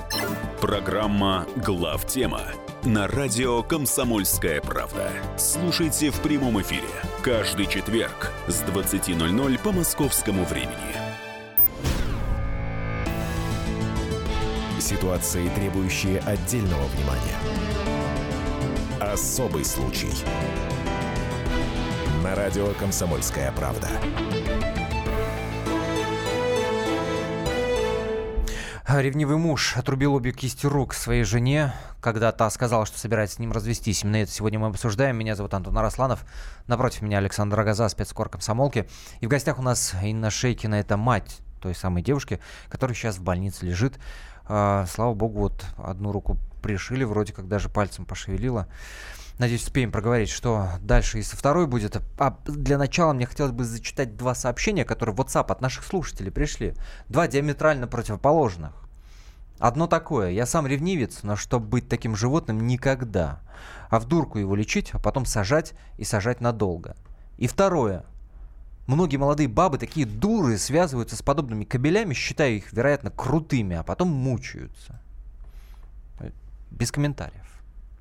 Программа 0.62 1.46
«Главтема» 1.56 2.42
на 2.84 3.08
радио 3.08 3.64
«Комсомольская 3.64 4.62
правда». 4.62 5.10
Слушайте 5.38 6.12
в 6.12 6.20
прямом 6.22 6.62
эфире 6.62 6.88
каждый 7.22 7.68
четверг 7.68 8.32
с 8.48 8.64
20.00 8.64 9.60
по 9.60 9.72
московскому 9.72 10.46
времени. 10.46 10.78
Ситуации, 14.80 15.50
требующие 15.50 16.20
отдельного 16.20 16.86
внимания. 16.88 17.38
Особый 19.00 19.66
случай. 19.66 20.12
На 22.24 22.36
радио 22.36 22.68
«Комсомольская 22.80 23.52
правда». 23.54 23.90
Ревнивый 29.02 29.38
муж 29.38 29.76
отрубил 29.76 30.14
обе 30.14 30.32
кисти 30.32 30.68
рук 30.68 30.94
своей 30.94 31.24
жене, 31.24 31.74
когда 32.00 32.32
та 32.32 32.50
сказала, 32.50 32.86
что 32.86 33.00
собирается 33.00 33.38
с 33.38 33.40
ним 33.40 33.52
развестись. 33.52 34.04
Именно 34.04 34.18
это 34.18 34.32
сегодня 34.32 34.60
мы 34.60 34.68
обсуждаем. 34.68 35.18
Меня 35.18 35.36
зовут 35.36 35.54
Антон 35.56 35.78
Арасланов. 35.78 36.26
Напротив 36.68 37.02
меня 37.02 37.18
Александр 37.18 37.58
Рогоза, 37.58 37.90
спецкор 37.90 38.30
комсомолки. 38.30 38.88
И 39.20 39.26
в 39.26 39.30
гостях 39.30 39.58
у 39.58 39.62
нас 39.64 39.96
Инна 40.04 40.30
Шейкина, 40.30 40.76
это 40.76 40.98
мать 40.98 41.40
той 41.60 41.74
самой 41.74 42.04
девушки, 42.04 42.40
которая 42.70 42.96
сейчас 42.96 43.18
в 43.18 43.24
больнице 43.24 43.66
лежит. 43.66 43.98
А, 44.46 44.86
слава 44.88 45.14
богу, 45.14 45.40
вот 45.40 45.66
одну 45.78 46.12
руку 46.12 46.38
пришили, 46.62 47.04
вроде 47.04 47.34
как 47.34 47.48
даже 47.48 47.70
пальцем 47.70 48.06
пошевелила. 48.06 48.68
Надеюсь, 49.40 49.64
успеем 49.64 49.92
проговорить, 49.92 50.30
что 50.30 50.68
дальше 50.82 51.20
и 51.20 51.24
со 51.24 51.36
второй 51.36 51.66
будет. 51.66 52.00
А 52.20 52.38
для 52.46 52.78
начала 52.78 53.14
мне 53.14 53.26
хотелось 53.26 53.54
бы 53.54 53.64
зачитать 53.64 54.16
два 54.16 54.36
сообщения, 54.36 54.86
которые 54.86 55.16
в 55.16 55.20
WhatsApp 55.20 55.52
от 55.52 55.62
наших 55.62 55.84
слушателей 55.84 56.32
пришли. 56.32 56.76
Два 57.10 57.28
диаметрально 57.28 57.88
противоположных. 57.88 58.83
Одно 59.64 59.88
такое. 59.88 60.32
Я 60.32 60.46
сам 60.46 60.68
ревнивец, 60.68 61.20
но 61.24 61.38
чтобы 61.38 61.66
быть 61.68 61.88
таким 61.88 62.18
животным, 62.18 62.68
никогда. 62.68 63.40
А 63.90 64.02
в 64.02 64.06
дурку 64.06 64.38
его 64.38 64.56
лечить, 64.58 64.90
а 64.92 65.00
потом 65.00 65.26
сажать 65.26 65.72
и 65.98 66.04
сажать 66.04 66.42
надолго. 66.42 66.98
И 67.38 67.48
второе. 67.48 68.04
Многие 68.88 69.16
молодые 69.16 69.48
бабы, 69.48 69.78
такие 69.78 70.06
дуры, 70.06 70.58
связываются 70.58 71.16
с 71.16 71.22
подобными 71.22 71.64
кабелями, 71.64 72.14
считая 72.14 72.52
их, 72.52 72.74
вероятно, 72.74 73.10
крутыми, 73.10 73.78
а 73.78 73.84
потом 73.84 74.10
мучаются. 74.10 75.00
Э, 76.20 76.32
Без 76.70 76.92
комментариев. 76.92 77.40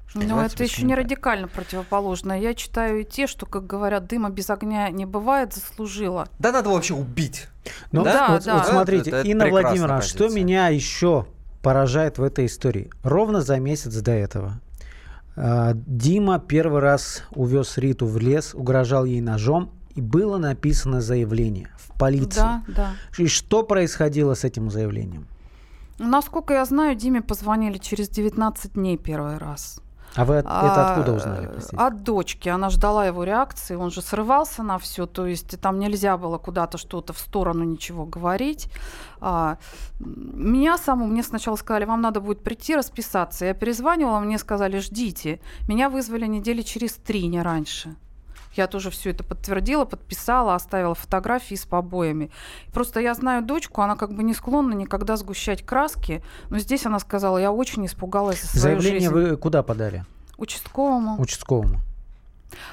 Что 0.08 0.18
Ну, 0.18 0.40
это 0.40 0.64
еще 0.64 0.82
не 0.82 0.96
радикально 0.96 1.46
противоположное. 1.46 2.40
Я 2.40 2.54
читаю 2.54 3.02
и 3.02 3.04
те, 3.04 3.28
что, 3.28 3.46
как 3.46 3.68
говорят, 3.68 4.08
дыма 4.08 4.30
без 4.30 4.50
огня 4.50 4.90
не 4.90 5.06
бывает, 5.06 5.54
заслужила. 5.54 6.26
Да 6.40 6.50
надо 6.50 6.70
вообще 6.70 6.94
убить. 6.94 7.46
Ну, 7.92 8.02
Да, 8.02 8.30
вот, 8.32 8.42
да. 8.44 8.58
вот 8.58 8.66
смотрите, 8.66 9.10
Это- 9.10 9.18
это 9.20 9.28
Инна 9.28 9.46
Владимировна, 9.46 10.02
что 10.02 10.24
позиция. 10.24 10.42
меня 10.44 10.66
еще 10.66 11.26
поражает 11.62 12.18
в 12.18 12.22
этой 12.22 12.46
истории? 12.46 12.90
Ровно 13.02 13.40
за 13.40 13.58
месяц 13.58 13.94
до 13.96 14.12
этого 14.12 14.60
а, 15.36 15.72
Дима 15.74 16.38
первый 16.38 16.80
раз 16.80 17.22
увез 17.30 17.78
Риту 17.78 18.06
в 18.06 18.18
лес, 18.18 18.54
угрожал 18.54 19.04
ей 19.04 19.20
ножом, 19.20 19.70
и 19.94 20.00
было 20.00 20.38
написано 20.38 21.00
заявление 21.00 21.70
в 21.76 21.98
полицию. 21.98 22.44
Да, 22.44 22.64
да. 22.68 22.90
И 23.18 23.26
что 23.26 23.62
происходило 23.62 24.34
с 24.34 24.44
этим 24.44 24.70
заявлением? 24.70 25.26
Насколько 25.98 26.54
я 26.54 26.64
знаю, 26.64 26.96
Диме 26.96 27.22
позвонили 27.22 27.78
через 27.78 28.08
19 28.08 28.72
дней 28.74 28.96
первый 28.96 29.38
раз. 29.38 29.80
А 30.14 30.24
вы 30.24 30.38
от- 30.38 30.46
это 30.46 30.92
откуда 30.92 31.12
А, 31.12 31.14
узнали? 31.16 31.46
простите? 31.46 31.76
От 31.76 32.02
дочки. 32.02 32.48
Она 32.48 32.70
ждала 32.70 33.06
его 33.06 33.24
реакции. 33.24 33.74
Он 33.76 33.90
же 33.90 34.02
срывался 34.02 34.62
на 34.62 34.78
все. 34.78 35.06
То 35.06 35.26
есть 35.26 35.60
там 35.60 35.78
нельзя 35.78 36.16
было 36.16 36.38
куда-то 36.38 36.78
что-то 36.78 37.12
в 37.12 37.18
сторону 37.18 37.64
ничего 37.64 38.04
говорить. 38.04 38.68
А, 39.20 39.56
меня 40.00 40.78
саму, 40.78 41.06
мне 41.06 41.22
сначала 41.22 41.56
сказали, 41.56 41.84
вам 41.84 42.00
надо 42.00 42.20
будет 42.20 42.42
прийти 42.42 42.76
расписаться. 42.76 43.44
Я 43.46 43.54
перезванивала, 43.54 44.20
мне 44.20 44.38
сказали, 44.38 44.78
ждите. 44.78 45.40
Меня 45.68 45.88
вызвали 45.88 46.26
недели 46.26 46.62
через 46.62 46.92
три, 46.94 47.26
не 47.26 47.40
раньше. 47.42 47.94
Я 48.54 48.66
тоже 48.66 48.90
все 48.90 49.10
это 49.10 49.24
подтвердила, 49.24 49.84
подписала, 49.84 50.54
оставила 50.54 50.94
фотографии 50.94 51.54
с 51.54 51.64
побоями. 51.64 52.30
Просто 52.72 53.00
я 53.00 53.14
знаю 53.14 53.42
дочку, 53.44 53.82
она 53.82 53.96
как 53.96 54.12
бы 54.12 54.22
не 54.22 54.34
склонна 54.34 54.74
никогда 54.74 55.16
сгущать 55.16 55.64
краски, 55.64 56.22
но 56.50 56.58
здесь 56.58 56.86
она 56.86 56.98
сказала, 56.98 57.38
я 57.38 57.52
очень 57.52 57.86
испугалась 57.86 58.42
за 58.42 58.48
свою 58.48 58.62
Заявление 58.80 59.10
жизнь. 59.10 59.12
вы 59.12 59.36
куда 59.36 59.62
подали? 59.62 60.04
Участковому. 60.38 61.20
Участковому. 61.20 61.80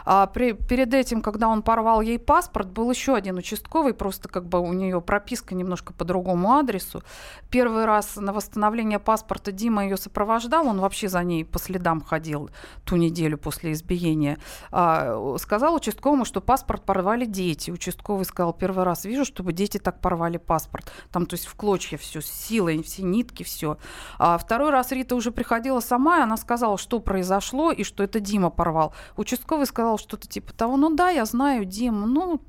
А 0.06 0.28
при, 0.28 0.54
перед 0.54 0.94
этим, 0.94 1.22
когда 1.22 1.48
он 1.48 1.62
порвал 1.62 2.02
ей 2.02 2.20
паспорт, 2.20 2.70
был 2.70 2.90
еще 2.90 3.16
один 3.16 3.38
участковый, 3.38 3.94
просто 3.94 4.30
как 4.30 4.46
бы 4.46 4.60
у 4.60 4.74
нее 4.74 5.02
прописка 5.02 5.56
немножко 5.56 5.94
по 5.94 6.06
другому 6.06 6.54
адресу. 6.54 7.04
Первый 7.50 7.86
раз 7.86 8.16
на 8.16 8.34
восстановление 8.34 9.00
паспорта 9.00 9.52
Дима 9.52 9.84
ее 9.84 9.98
сопровождал, 9.98 10.68
он 10.68 10.80
вообще 10.80 11.10
за 11.10 11.24
ней 11.24 11.46
по 11.46 11.60
следам 11.60 12.02
ходил 12.02 12.50
ту 12.86 12.96
неделю 12.96 13.38
после 13.38 13.72
избиения. 13.74 14.38
А, 14.72 15.36
сказал 15.40 15.76
участковому, 15.76 16.26
что 16.26 16.42
паспорт 16.42 16.84
порвали 16.84 17.26
дети. 17.26 17.72
Участковый 17.72 18.26
сказал, 18.26 18.54
первый 18.54 18.84
раз 18.84 19.06
вижу, 19.06 19.26
чтобы 19.26 19.54
дети 19.54 19.78
так 19.78 20.02
порвали 20.02 20.38
паспорт. 20.38 20.92
Там, 21.12 21.26
то 21.26 21.36
есть 21.36 21.46
в 21.46 21.56
клочья 21.56 21.98
все, 21.98 22.22
силой, 22.22 22.82
все 22.84 23.04
нитки, 23.04 23.44
все. 23.44 23.78
А 24.18 24.38
второй 24.38 24.72
раз 24.72 24.92
Рита 24.92 25.16
уже 25.16 25.32
приходила 25.32 25.80
сама, 25.80 26.20
и 26.20 26.22
она 26.22 26.38
сказала, 26.38 26.78
что 26.78 27.00
произошло, 27.00 27.72
и 27.72 27.84
что 27.84 28.04
это 28.04 28.20
Дима 28.20 28.50
порвал. 28.50 28.94
Участковый 29.16 29.66
сказал 29.70 29.98
что-то 29.98 30.28
типа 30.28 30.54
того, 30.54 30.78
ну 30.78 30.94
да, 30.96 31.10
я 31.10 31.26
знаю 31.26 31.66
Диму, 31.66 32.06
ну... 32.06 32.42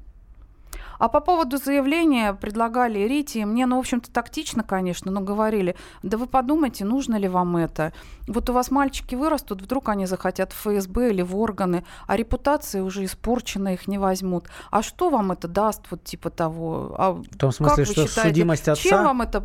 А 0.98 1.08
по 1.08 1.20
поводу 1.20 1.56
заявления 1.56 2.34
предлагали 2.34 2.98
Рите, 2.98 3.46
мне, 3.46 3.64
ну, 3.64 3.76
в 3.76 3.78
общем-то, 3.78 4.10
тактично, 4.12 4.62
конечно, 4.62 5.10
но 5.10 5.22
говорили, 5.22 5.74
да 6.02 6.18
вы 6.18 6.26
подумайте, 6.26 6.84
нужно 6.84 7.16
ли 7.16 7.26
вам 7.26 7.56
это. 7.56 7.94
Вот 8.28 8.50
у 8.50 8.52
вас 8.52 8.70
мальчики 8.70 9.14
вырастут, 9.14 9.62
вдруг 9.62 9.88
они 9.88 10.04
захотят 10.04 10.52
в 10.52 10.56
ФСБ 10.56 11.08
или 11.08 11.22
в 11.22 11.38
органы, 11.38 11.84
а 12.06 12.18
репутация 12.18 12.82
уже 12.82 13.06
испорчена, 13.06 13.72
их 13.72 13.88
не 13.88 13.96
возьмут. 13.96 14.50
А 14.70 14.82
что 14.82 15.08
вам 15.08 15.32
это 15.32 15.48
даст, 15.48 15.86
вот 15.90 16.04
типа 16.04 16.28
того? 16.28 16.94
А 16.98 17.12
в 17.12 17.38
том 17.38 17.50
смысле, 17.50 17.86
что 17.86 18.06
считаете, 18.06 18.28
судимость 18.28 18.68
отца... 18.68 18.82
Чем 18.82 19.04
вам 19.04 19.22
это 19.22 19.42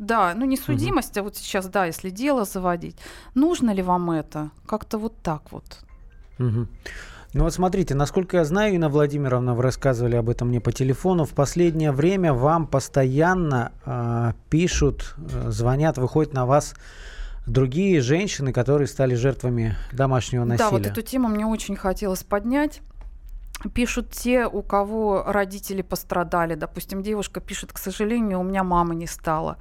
да, 0.00 0.34
ну 0.34 0.44
не 0.44 0.56
судимость, 0.56 1.16
угу. 1.16 1.20
а 1.20 1.22
вот 1.24 1.36
сейчас, 1.36 1.66
да, 1.66 1.86
если 1.86 2.10
дело 2.10 2.44
заводить. 2.44 2.96
Нужно 3.34 3.70
ли 3.70 3.82
вам 3.82 4.10
это? 4.10 4.50
Как-то 4.66 4.98
вот 4.98 5.14
так 5.22 5.52
вот. 5.52 5.64
Угу. 6.40 6.66
Ну 7.32 7.44
вот 7.44 7.54
смотрите, 7.54 7.94
насколько 7.94 8.38
я 8.38 8.44
знаю, 8.44 8.74
Инна 8.74 8.88
Владимировна, 8.88 9.54
вы 9.54 9.62
рассказывали 9.62 10.16
об 10.16 10.28
этом 10.28 10.48
мне 10.48 10.60
по 10.60 10.72
телефону, 10.72 11.24
в 11.24 11.30
последнее 11.30 11.92
время 11.92 12.32
вам 12.32 12.66
постоянно 12.66 13.70
э, 13.86 14.32
пишут, 14.48 15.14
э, 15.16 15.50
звонят, 15.50 15.96
выходят 15.96 16.32
на 16.32 16.44
вас 16.44 16.74
другие 17.46 18.00
женщины, 18.00 18.52
которые 18.52 18.88
стали 18.88 19.14
жертвами 19.14 19.76
домашнего 19.92 20.44
насилия. 20.44 20.70
Да, 20.70 20.76
вот 20.76 20.86
эту 20.86 21.02
тему 21.02 21.28
мне 21.28 21.46
очень 21.46 21.76
хотелось 21.76 22.24
поднять 22.24 22.82
пишут 23.68 24.10
те, 24.10 24.46
у 24.46 24.62
кого 24.62 25.22
родители 25.26 25.82
пострадали. 25.82 26.54
Допустим, 26.54 27.02
девушка 27.02 27.40
пишет, 27.40 27.72
к 27.72 27.78
сожалению, 27.78 28.40
у 28.40 28.42
меня 28.42 28.64
мамы 28.64 28.94
не 28.94 29.06
стало 29.06 29.58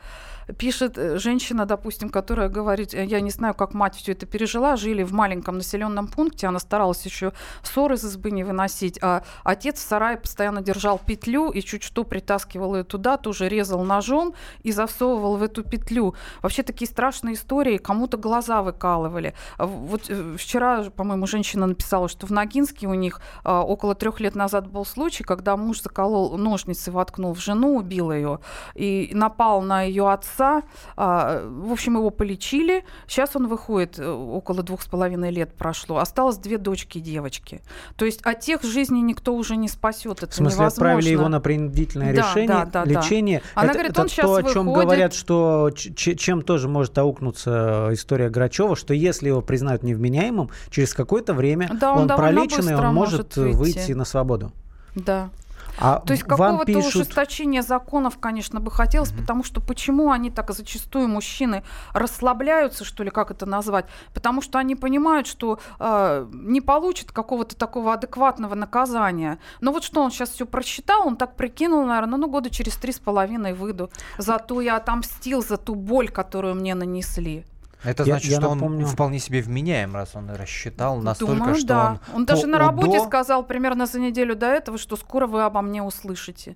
пишет 0.58 0.98
э, 0.98 1.18
женщина, 1.18 1.66
допустим, 1.66 2.10
которая 2.10 2.50
говорит, 2.50 2.94
«Э, 2.94 3.06
я 3.06 3.22
не 3.22 3.32
знаю, 3.32 3.54
как 3.54 3.74
мать 3.74 3.96
все 3.96 4.14
это 4.14 4.26
пережила, 4.26 4.76
жили 4.76 5.04
в 5.04 5.14
маленьком 5.14 5.58
населенном 5.58 6.08
пункте, 6.08 6.48
она 6.48 6.60
старалась 6.60 7.06
еще 7.06 7.34
ссоры 7.64 7.96
из 7.96 8.04
избы 8.04 8.32
не 8.32 8.44
выносить, 8.44 9.00
а 9.02 9.24
отец 9.44 9.78
в 9.80 9.88
сарае 9.88 10.18
постоянно 10.18 10.62
держал 10.62 11.00
петлю 11.00 11.52
и 11.52 11.62
чуть 11.62 11.84
что 11.84 12.04
притаскивал 12.04 12.76
ее 12.76 12.84
туда, 12.84 13.18
тоже 13.18 13.50
резал 13.50 13.84
ножом 13.84 14.34
и 14.64 14.72
засовывал 14.72 15.38
в 15.38 15.44
эту 15.44 15.64
петлю. 15.64 16.16
Вообще 16.42 16.64
такие 16.64 16.88
страшные 16.88 17.36
истории, 17.36 17.78
кому-то 17.78 18.18
глаза 18.18 18.62
выкалывали. 18.62 19.34
Вот 19.58 20.10
э, 20.10 20.36
вчера, 20.38 20.84
по-моему, 20.96 21.28
женщина 21.28 21.68
написала, 21.68 22.08
что 22.08 22.28
в 22.28 22.32
Ногинске 22.32 22.88
у 22.88 22.94
них 22.94 23.22
около 23.44 23.96
трех 23.96 24.20
лет 24.20 24.36
назад 24.36 24.68
был 24.68 24.86
случай, 24.86 25.24
когда 25.24 25.58
муж 25.58 25.82
заколол 25.82 26.38
ножницы, 26.38 26.92
воткнул 26.92 27.34
в 27.34 27.40
жену, 27.40 27.76
убил 27.76 28.12
ее 28.12 28.40
и 28.76 29.12
напал 29.14 29.62
на 29.62 29.84
ее 29.84 30.10
отца 30.12 30.39
отца. 30.40 30.64
А, 30.96 31.48
в 31.48 31.72
общем, 31.72 31.96
его 31.96 32.10
полечили. 32.10 32.84
Сейчас 33.08 33.36
он 33.36 33.48
выходит, 33.48 34.00
э, 34.00 34.10
около 34.10 34.64
двух 34.64 34.82
с 34.82 34.86
половиной 34.86 35.32
лет 35.32 35.54
прошло. 35.54 35.98
Осталось 35.98 36.38
две 36.38 36.58
дочки 36.58 37.00
девочки. 37.00 37.62
То 37.96 38.06
есть 38.06 38.22
от 38.22 38.40
тех 38.40 38.64
жизней 38.64 39.02
никто 39.02 39.36
уже 39.36 39.56
не 39.56 39.68
спасет. 39.68 40.24
Это 40.24 40.32
в 40.32 40.36
смысле, 40.36 40.60
невозможно. 40.60 40.68
отправили 40.68 41.10
его 41.10 41.30
на 41.30 41.40
принудительное 41.40 42.14
да, 42.14 42.22
решение, 42.22 42.48
да, 42.48 42.66
да, 42.66 42.86
лечение. 42.86 43.40
Да. 43.56 43.62
Она 43.62 43.72
это, 43.72 43.74
говорит, 43.74 43.92
это 43.92 44.02
он 44.02 44.08
то, 44.08 44.14
сейчас 44.14 44.30
о 44.30 44.44
чем 44.44 44.66
выходит. 44.68 44.86
говорят, 44.86 45.14
что 45.14 45.72
чем 45.72 46.42
тоже 46.42 46.68
может 46.68 46.98
аукнуться 46.98 47.90
история 47.92 48.30
Грачева, 48.30 48.76
что 48.76 48.94
если 48.94 49.28
его 49.28 49.42
признают 49.42 49.84
невменяемым, 49.84 50.50
через 50.70 50.94
какое-то 50.94 51.34
время 51.34 51.70
да, 51.80 51.94
он, 51.94 52.10
он 52.10 52.18
пролеченный, 52.18 52.76
он 52.76 52.94
может, 52.94 53.36
может 53.36 53.58
выйти 53.58 53.92
на 53.92 54.06
свободу. 54.06 54.52
Да. 54.96 55.30
А 55.78 56.00
То 56.00 56.14
есть 56.14 56.24
какого-то 56.24 56.66
пишут... 56.66 56.96
ужесточения 56.96 57.62
законов, 57.62 58.18
конечно, 58.20 58.60
бы 58.60 58.72
хотелось, 58.72 59.12
mm-hmm. 59.12 59.22
потому 59.22 59.44
что 59.44 59.62
почему 59.62 60.12
они 60.12 60.30
так 60.30 60.52
зачастую 60.52 61.08
мужчины 61.08 61.64
расслабляются, 61.94 62.84
что 62.84 63.04
ли, 63.04 63.10
как 63.10 63.32
это 63.32 63.46
назвать? 63.46 63.86
Потому 64.14 64.42
что 64.42 64.60
они 64.60 64.76
понимают, 64.76 65.28
что 65.28 65.60
э, 65.80 66.28
не 66.32 66.62
получат 66.62 67.12
какого-то 67.12 67.56
такого 67.56 67.94
адекватного 67.94 68.56
наказания. 68.56 69.40
Но 69.62 69.72
вот 69.72 69.84
что 69.84 70.02
он 70.02 70.12
сейчас 70.12 70.30
все 70.30 70.46
просчитал, 70.46 71.08
он 71.08 71.16
так 71.16 71.36
прикинул, 71.36 71.86
наверное, 71.86 72.18
ну 72.18 72.28
года 72.28 72.50
через 72.50 72.76
три 72.76 72.92
с 72.92 73.00
половиной 73.00 73.54
выйду. 73.54 73.90
Зато 74.18 74.62
я 74.62 74.78
отомстил 74.78 75.42
за 75.42 75.58
ту 75.58 75.76
боль, 75.76 76.10
которую 76.10 76.56
мне 76.56 76.76
нанесли. 76.76 77.46
Это 77.84 78.04
Я- 78.04 78.14
значит, 78.14 78.32
я 78.32 78.40
что 78.42 78.54
напомню- 78.56 78.86
он 78.86 78.92
вполне 78.92 79.20
себе 79.20 79.42
вменяем, 79.42 79.96
раз 79.96 80.16
он 80.16 80.30
рассчитал 80.32 80.98
настолько, 80.98 81.36
Думаю, 81.36 81.56
что 81.56 81.68
да. 81.68 82.00
он... 82.14 82.26
даже 82.26 82.42
по 82.42 82.48
на 82.48 82.58
работе 82.60 82.98
УДО, 83.00 83.06
сказал 83.06 83.44
примерно 83.46 83.86
за 83.86 84.00
неделю 84.00 84.36
до 84.36 84.48
этого, 84.48 84.78
что 84.78 84.96
скоро 84.98 85.28
вы 85.28 85.44
обо 85.44 85.62
мне 85.62 85.82
услышите. 85.82 86.56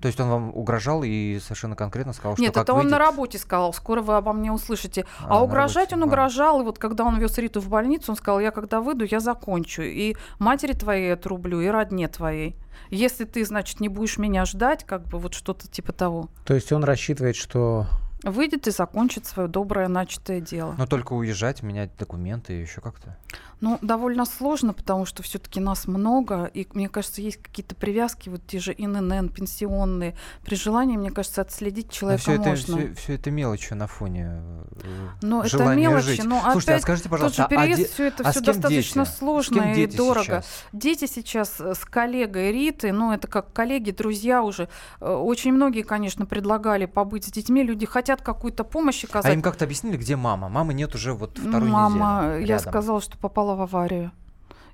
То 0.00 0.08
есть 0.08 0.20
он 0.20 0.28
вам 0.28 0.50
угрожал 0.54 1.02
и 1.04 1.38
совершенно 1.42 1.74
конкретно 1.74 2.12
сказал, 2.12 2.36
Нет, 2.38 2.52
что 2.52 2.60
это 2.60 2.66
как 2.66 2.76
он 2.76 2.88
на 2.90 2.96
выйдет- 2.98 2.98
работе 2.98 3.38
сказал, 3.38 3.72
скоро 3.72 4.02
вы 4.02 4.14
обо 4.16 4.32
мне 4.34 4.52
услышите. 4.52 5.06
А, 5.22 5.24
А, 5.24 5.28
на 5.36 5.40
угрожать 5.40 5.90
работе, 5.90 5.94
он 5.96 6.02
угрожал, 6.02 6.60
и 6.60 6.64
вот 6.64 6.78
когда 6.78 7.04
он 7.04 7.18
вез 7.18 7.38
Риту 7.38 7.60
в 7.62 7.68
больницу, 7.70 8.12
он 8.12 8.16
сказал, 8.16 8.38
я 8.38 8.50
когда 8.50 8.82
выйду, 8.82 9.04
я 9.06 9.20
закончу. 9.20 9.82
И 9.82 10.14
матери 10.38 10.74
твоей 10.74 11.14
отрублю, 11.14 11.60
и 11.62 11.68
родне 11.68 12.08
твоей. 12.08 12.56
Если 12.90 13.24
ты, 13.24 13.44
значит, 13.46 13.80
не 13.80 13.88
будешь 13.88 14.18
меня 14.18 14.44
ждать, 14.44 14.84
как 14.84 15.02
бы 15.06 15.18
вот 15.18 15.32
что-то 15.34 15.66
типа 15.66 15.92
того. 15.92 16.28
То 16.44 16.54
есть 16.54 16.70
он 16.72 16.84
рассчитывает, 16.84 17.34
что 17.34 17.86
Выйдет 18.30 18.66
и 18.66 18.70
закончит 18.72 19.24
свое 19.24 19.48
доброе 19.48 19.86
начатое 19.86 20.40
дело. 20.40 20.74
Но 20.76 20.86
только 20.86 21.12
уезжать, 21.12 21.62
менять 21.62 21.90
документы 21.96 22.54
и 22.58 22.60
еще 22.60 22.80
как-то. 22.80 23.16
Ну, 23.60 23.78
довольно 23.80 24.26
сложно, 24.26 24.74
потому 24.74 25.06
что 25.06 25.22
все-таки 25.22 25.60
нас 25.60 25.86
много, 25.86 26.44
и 26.44 26.66
мне 26.74 26.88
кажется, 26.90 27.22
есть 27.22 27.40
какие-то 27.42 27.74
привязки, 27.74 28.28
вот 28.28 28.42
те 28.46 28.58
же 28.58 28.74
ИНН, 28.76 29.28
пенсионные. 29.30 30.14
При 30.44 30.56
желании, 30.56 30.96
мне 30.96 31.10
кажется, 31.10 31.40
отследить 31.40 31.90
человека 31.90 32.22
все 32.22 32.32
это, 32.32 32.48
можно. 32.50 32.76
все, 32.76 32.94
все 32.94 33.14
это 33.14 33.30
мелочи 33.30 33.72
на 33.72 33.86
фоне 33.86 34.42
э, 34.82 35.08
Но 35.22 35.40
это 35.40 35.48
желания 35.48 35.88
мелочи, 35.88 36.06
жить. 36.06 36.24
но 36.24 36.40
Слушайте, 36.40 36.70
а 36.70 36.74
опять 36.74 36.82
скажите, 36.82 37.08
Тот 37.08 37.10
пожалуйста, 37.12 37.42
же 37.42 37.48
переезд, 37.48 37.72
а 37.72 37.76
де- 37.76 37.88
все 37.88 38.06
это 38.08 38.22
а 38.24 38.30
все 38.32 38.40
достаточно 38.40 39.04
дети? 39.04 39.16
Сложно 39.16 39.62
и 39.74 39.86
дорого. 39.86 40.24
сейчас? 40.24 40.46
Дети 40.72 41.06
сейчас 41.06 41.60
э, 41.60 41.74
с 41.74 41.84
коллегой 41.86 42.52
Риты, 42.52 42.92
ну 42.92 43.12
это 43.12 43.26
как 43.26 43.52
коллеги, 43.54 43.90
друзья 43.92 44.42
уже. 44.42 44.68
Э, 45.00 45.10
Очень 45.14 45.52
многие, 45.54 45.82
конечно, 45.82 46.26
предлагали 46.26 46.84
побыть 46.84 47.24
с 47.24 47.30
детьми. 47.30 47.62
Люди 47.62 47.86
хотят 47.86 48.15
какую-то 48.22 48.64
помощь 48.64 49.04
А 49.04 49.06
оказать. 49.08 49.34
им 49.34 49.42
как-то 49.42 49.64
объяснили, 49.64 49.96
где 49.96 50.16
мама? 50.16 50.48
Мамы 50.48 50.74
нет 50.74 50.94
уже 50.94 51.12
вот 51.14 51.38
вторую 51.38 51.70
Мама, 51.70 52.22
неделю. 52.26 52.40
я 52.40 52.46
рядом. 52.56 52.70
сказала, 52.70 53.00
что 53.00 53.16
попала 53.18 53.54
в 53.54 53.62
аварию. 53.62 54.12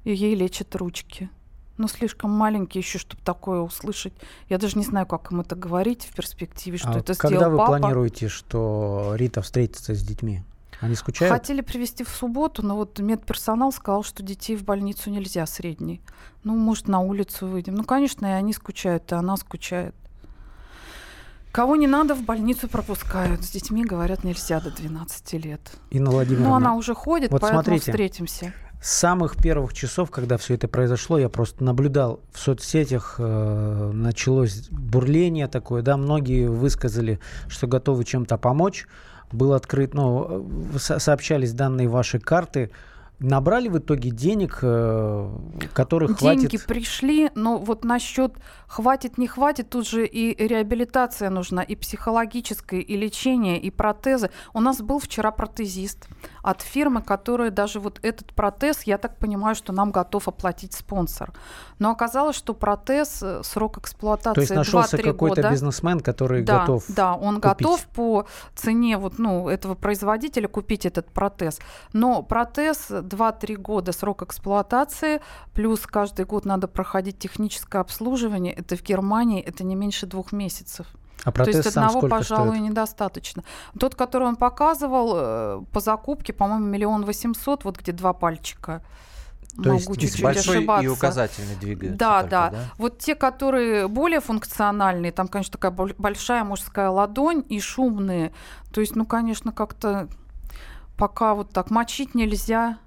И 0.05 0.13
ей 0.13 0.35
лечат 0.35 0.75
ручки. 0.77 1.31
Ну, 1.79 1.89
слишком 1.89 2.31
маленькие 2.31 2.81
еще, 2.81 2.99
чтобы 2.99 3.23
такое 3.25 3.61
услышать. 3.61 4.13
Я 4.49 4.59
даже 4.59 4.77
не 4.79 4.85
знаю, 4.85 5.07
как 5.07 5.33
им 5.33 5.41
это 5.41 5.57
говорить 5.57 6.05
в 6.05 6.15
перспективе, 6.15 6.77
что 6.79 6.91
а 6.91 6.99
это 6.99 7.15
когда 7.15 7.37
сделал 7.39 7.53
вы 7.53 7.59
папа. 7.59 7.79
планируете, 7.79 8.29
что 8.29 9.13
Рита 9.17 9.41
встретится 9.43 9.95
с 9.95 10.03
детьми? 10.03 10.43
Они 10.81 10.95
скучают? 10.97 11.33
Хотели 11.33 11.61
привезти 11.61 12.05
в 12.05 12.09
субботу, 12.09 12.65
но 12.67 12.77
вот 12.77 12.99
медперсонал 12.99 13.73
сказал, 13.73 14.03
что 14.03 14.23
детей 14.23 14.57
в 14.57 14.65
больницу 14.65 15.11
нельзя 15.11 15.47
средний. 15.47 16.01
Ну, 16.45 16.57
может, 16.57 16.89
на 16.89 17.01
улицу 17.01 17.47
выйдем. 17.47 17.75
Ну, 17.77 17.85
конечно, 17.85 18.27
и 18.27 18.31
они 18.31 18.53
скучают, 18.53 19.11
и 19.13 19.15
она 19.15 19.37
скучает. 19.37 19.95
Кого 21.53 21.77
не 21.77 21.87
надо, 21.87 22.15
в 22.15 22.23
больницу 22.23 22.67
пропускают. 22.67 23.45
С 23.45 23.51
детьми, 23.51 23.85
говорят, 23.85 24.25
нельзя 24.25 24.59
до 24.61 24.71
12 24.71 25.33
лет. 25.35 25.61
Инна 25.91 26.11
Владимировна, 26.11 26.49
Ну, 26.49 26.55
она 26.55 26.75
уже 26.75 26.95
ходит, 26.95 27.31
вот 27.31 27.43
поэтому 27.43 27.63
смотрите. 27.63 27.91
встретимся. 27.93 28.53
с 28.81 28.91
самых 28.91 29.37
первых 29.37 29.75
часов, 29.75 30.11
когда 30.11 30.37
все 30.39 30.55
это 30.55 30.67
произошло, 30.67 31.17
я 31.19 31.29
просто 31.29 31.63
наблюдал 31.63 32.19
в 32.33 32.39
соцсетях, 32.41 33.17
э, 33.19 33.91
началось 33.95 34.69
бурление 34.71 35.47
такое, 35.47 35.83
да, 35.83 35.97
многие 35.97 36.49
высказали, 36.49 37.21
что 37.49 37.67
готовы 37.69 38.03
чем-то 38.05 38.39
помочь. 38.39 38.87
Был 39.31 39.53
открыт, 39.53 39.95
ну, 39.95 40.49
э, 40.75 40.79
со- 40.79 40.99
сообщались 40.99 41.53
данные 41.53 41.87
вашей 41.89 42.19
карты. 42.19 42.71
Набрали 43.19 43.69
в 43.69 43.79
итоге 43.79 44.11
денег, 44.11 44.59
э, 44.63 45.31
которых 45.73 46.19
Деньги 46.19 46.47
хватит? 46.49 46.67
пришли, 46.67 47.31
но 47.37 47.59
вот 47.59 47.85
насчет 47.85 48.33
хватит, 48.67 49.17
не 49.17 49.29
хватит, 49.29 49.71
тут 49.71 49.89
же 49.89 50.07
и 50.07 50.35
реабилитация 50.45 51.31
нужна, 51.31 51.63
и 51.63 51.77
психологическое, 51.77 52.81
и 52.81 52.97
лечение, 52.97 53.61
и 53.61 53.71
протезы. 53.71 54.31
У 54.55 54.61
нас 54.61 54.83
был 54.83 54.99
вчера 54.99 55.31
протезист 55.31 56.09
от 56.43 56.61
фирмы, 56.61 57.03
которая 57.03 57.51
даже 57.51 57.81
вот 57.81 58.01
этот 58.03 58.33
протез, 58.35 58.83
я 58.83 58.99
так 58.99 59.17
понимаю, 59.17 59.55
что 59.55 59.73
нам 59.73 59.93
готов 59.93 60.29
оплатить 60.29 60.75
спонсор. 60.75 61.33
Но 61.79 61.91
оказалось, 61.91 62.37
что 62.37 62.53
протез, 62.53 63.23
э, 63.23 63.43
срок 63.45 63.79
эксплуатации 63.79 64.35
То 64.35 64.41
есть 64.41 64.55
нашелся 64.55 64.97
2-3 64.97 65.03
какой-то 65.03 65.51
бизнесмен, 65.51 66.01
который 66.01 66.43
да, 66.43 66.61
готов 66.61 66.85
Да, 66.89 67.15
он 67.15 67.37
купить. 67.37 67.59
готов 67.59 67.87
по 67.87 68.27
цене 68.55 68.99
вот, 68.99 69.19
ну, 69.19 69.49
этого 69.49 69.75
производителя 69.75 70.49
купить 70.49 70.85
этот 70.85 71.07
протез. 71.07 71.61
Но 71.93 72.23
протез 72.23 72.91
2-3 72.91 73.57
года 73.57 73.93
срок 73.93 74.23
эксплуатации, 74.23 75.21
плюс 75.55 75.87
каждый 75.87 76.25
год 76.25 76.45
надо 76.45 76.67
проходить 76.67 77.19
техническое 77.19 77.79
обслуживание. 77.79 78.53
Это 78.53 78.77
в 78.77 78.83
Германии, 78.83 79.41
это 79.41 79.65
не 79.65 79.77
меньше 79.77 80.07
двух 80.07 80.33
месяцев. 80.33 80.87
А 81.25 81.31
протез 81.31 81.53
То 81.53 81.59
есть 81.59 81.77
одного, 81.77 82.09
пожалуй, 82.09 82.57
стоит? 82.57 82.63
недостаточно. 82.71 83.45
Тот, 83.79 83.95
который 83.95 84.27
он 84.29 84.37
показывал 84.37 85.13
э, 85.15 85.63
по 85.73 85.81
закупке, 85.81 86.33
по-моему, 86.33 86.67
миллион 86.67 87.05
восемьсот, 87.05 87.65
вот 87.65 87.79
где 87.79 87.93
два 87.93 88.13
пальчика. 88.13 88.83
То 89.63 89.69
Могу 89.75 89.97
чуть-чуть 89.97 90.23
Большой 90.23 90.59
ошибаться. 90.59 90.85
и 90.85 90.89
указательный 90.89 91.57
двигаются 91.57 91.99
Да, 91.99 92.21
только, 92.23 92.31
да, 92.31 92.53
Вот 92.79 92.99
те, 92.99 93.15
которые 93.15 93.87
более 93.87 94.21
функциональные, 94.21 95.13
там, 95.13 95.29
конечно, 95.29 95.53
такая 95.53 95.71
боль- 95.71 95.95
большая 95.99 96.43
мужская 96.43 96.89
ладонь 96.89 97.45
и 97.51 97.61
шумные. 97.61 98.33
То 98.73 98.81
есть, 98.81 98.97
ну, 98.97 99.05
конечно, 99.05 99.53
как-то 99.53 100.09
пока 100.97 101.35
вот 101.35 101.51
так 101.51 101.71
мочить 101.71 102.15
нельзя. 102.15 102.79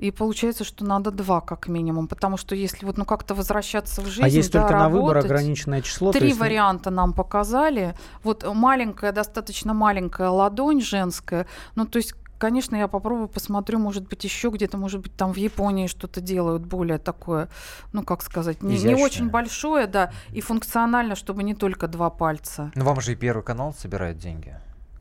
И 0.00 0.10
получается, 0.10 0.64
что 0.64 0.82
надо 0.82 1.10
два 1.10 1.42
как 1.42 1.68
минимум, 1.68 2.08
потому 2.08 2.38
что 2.38 2.54
если 2.54 2.86
вот 2.86 2.96
ну 2.96 3.04
как-то 3.04 3.34
возвращаться 3.34 4.00
в 4.00 4.06
жизнь, 4.06 4.24
а 4.24 4.28
есть 4.28 4.50
да, 4.50 4.62
только 4.62 4.78
на 4.78 4.88
выбор 4.88 5.16
работать, 5.16 5.30
ограниченное 5.30 5.82
число? 5.82 6.10
Три 6.10 6.28
есть, 6.28 6.38
ну, 6.38 6.46
варианта 6.46 6.88
нам 6.90 7.12
показали. 7.12 7.94
Вот 8.24 8.42
маленькая, 8.54 9.12
достаточно 9.12 9.74
маленькая 9.74 10.30
ладонь 10.30 10.80
женская. 10.80 11.46
Ну, 11.76 11.84
то 11.84 11.98
есть 11.98 12.14
Конечно, 12.38 12.74
я 12.74 12.88
попробую, 12.88 13.28
посмотрю, 13.28 13.78
может 13.78 14.08
быть, 14.08 14.24
еще 14.24 14.48
где-то, 14.48 14.78
может 14.78 15.02
быть, 15.02 15.14
там 15.14 15.34
в 15.34 15.36
Японии 15.36 15.88
что-то 15.88 16.22
делают 16.22 16.64
более 16.64 16.96
такое, 16.96 17.50
ну, 17.92 18.02
как 18.02 18.22
сказать, 18.22 18.62
не, 18.62 18.78
не 18.78 18.94
очень 18.94 19.28
большое, 19.28 19.86
да, 19.86 20.10
и 20.30 20.40
функционально, 20.40 21.16
чтобы 21.16 21.42
не 21.42 21.54
только 21.54 21.86
два 21.86 22.08
пальца. 22.08 22.72
Ну, 22.74 22.84
вам 22.86 23.02
же 23.02 23.12
и 23.12 23.14
Первый 23.14 23.42
канал 23.42 23.74
собирает 23.78 24.16
деньги. 24.16 24.54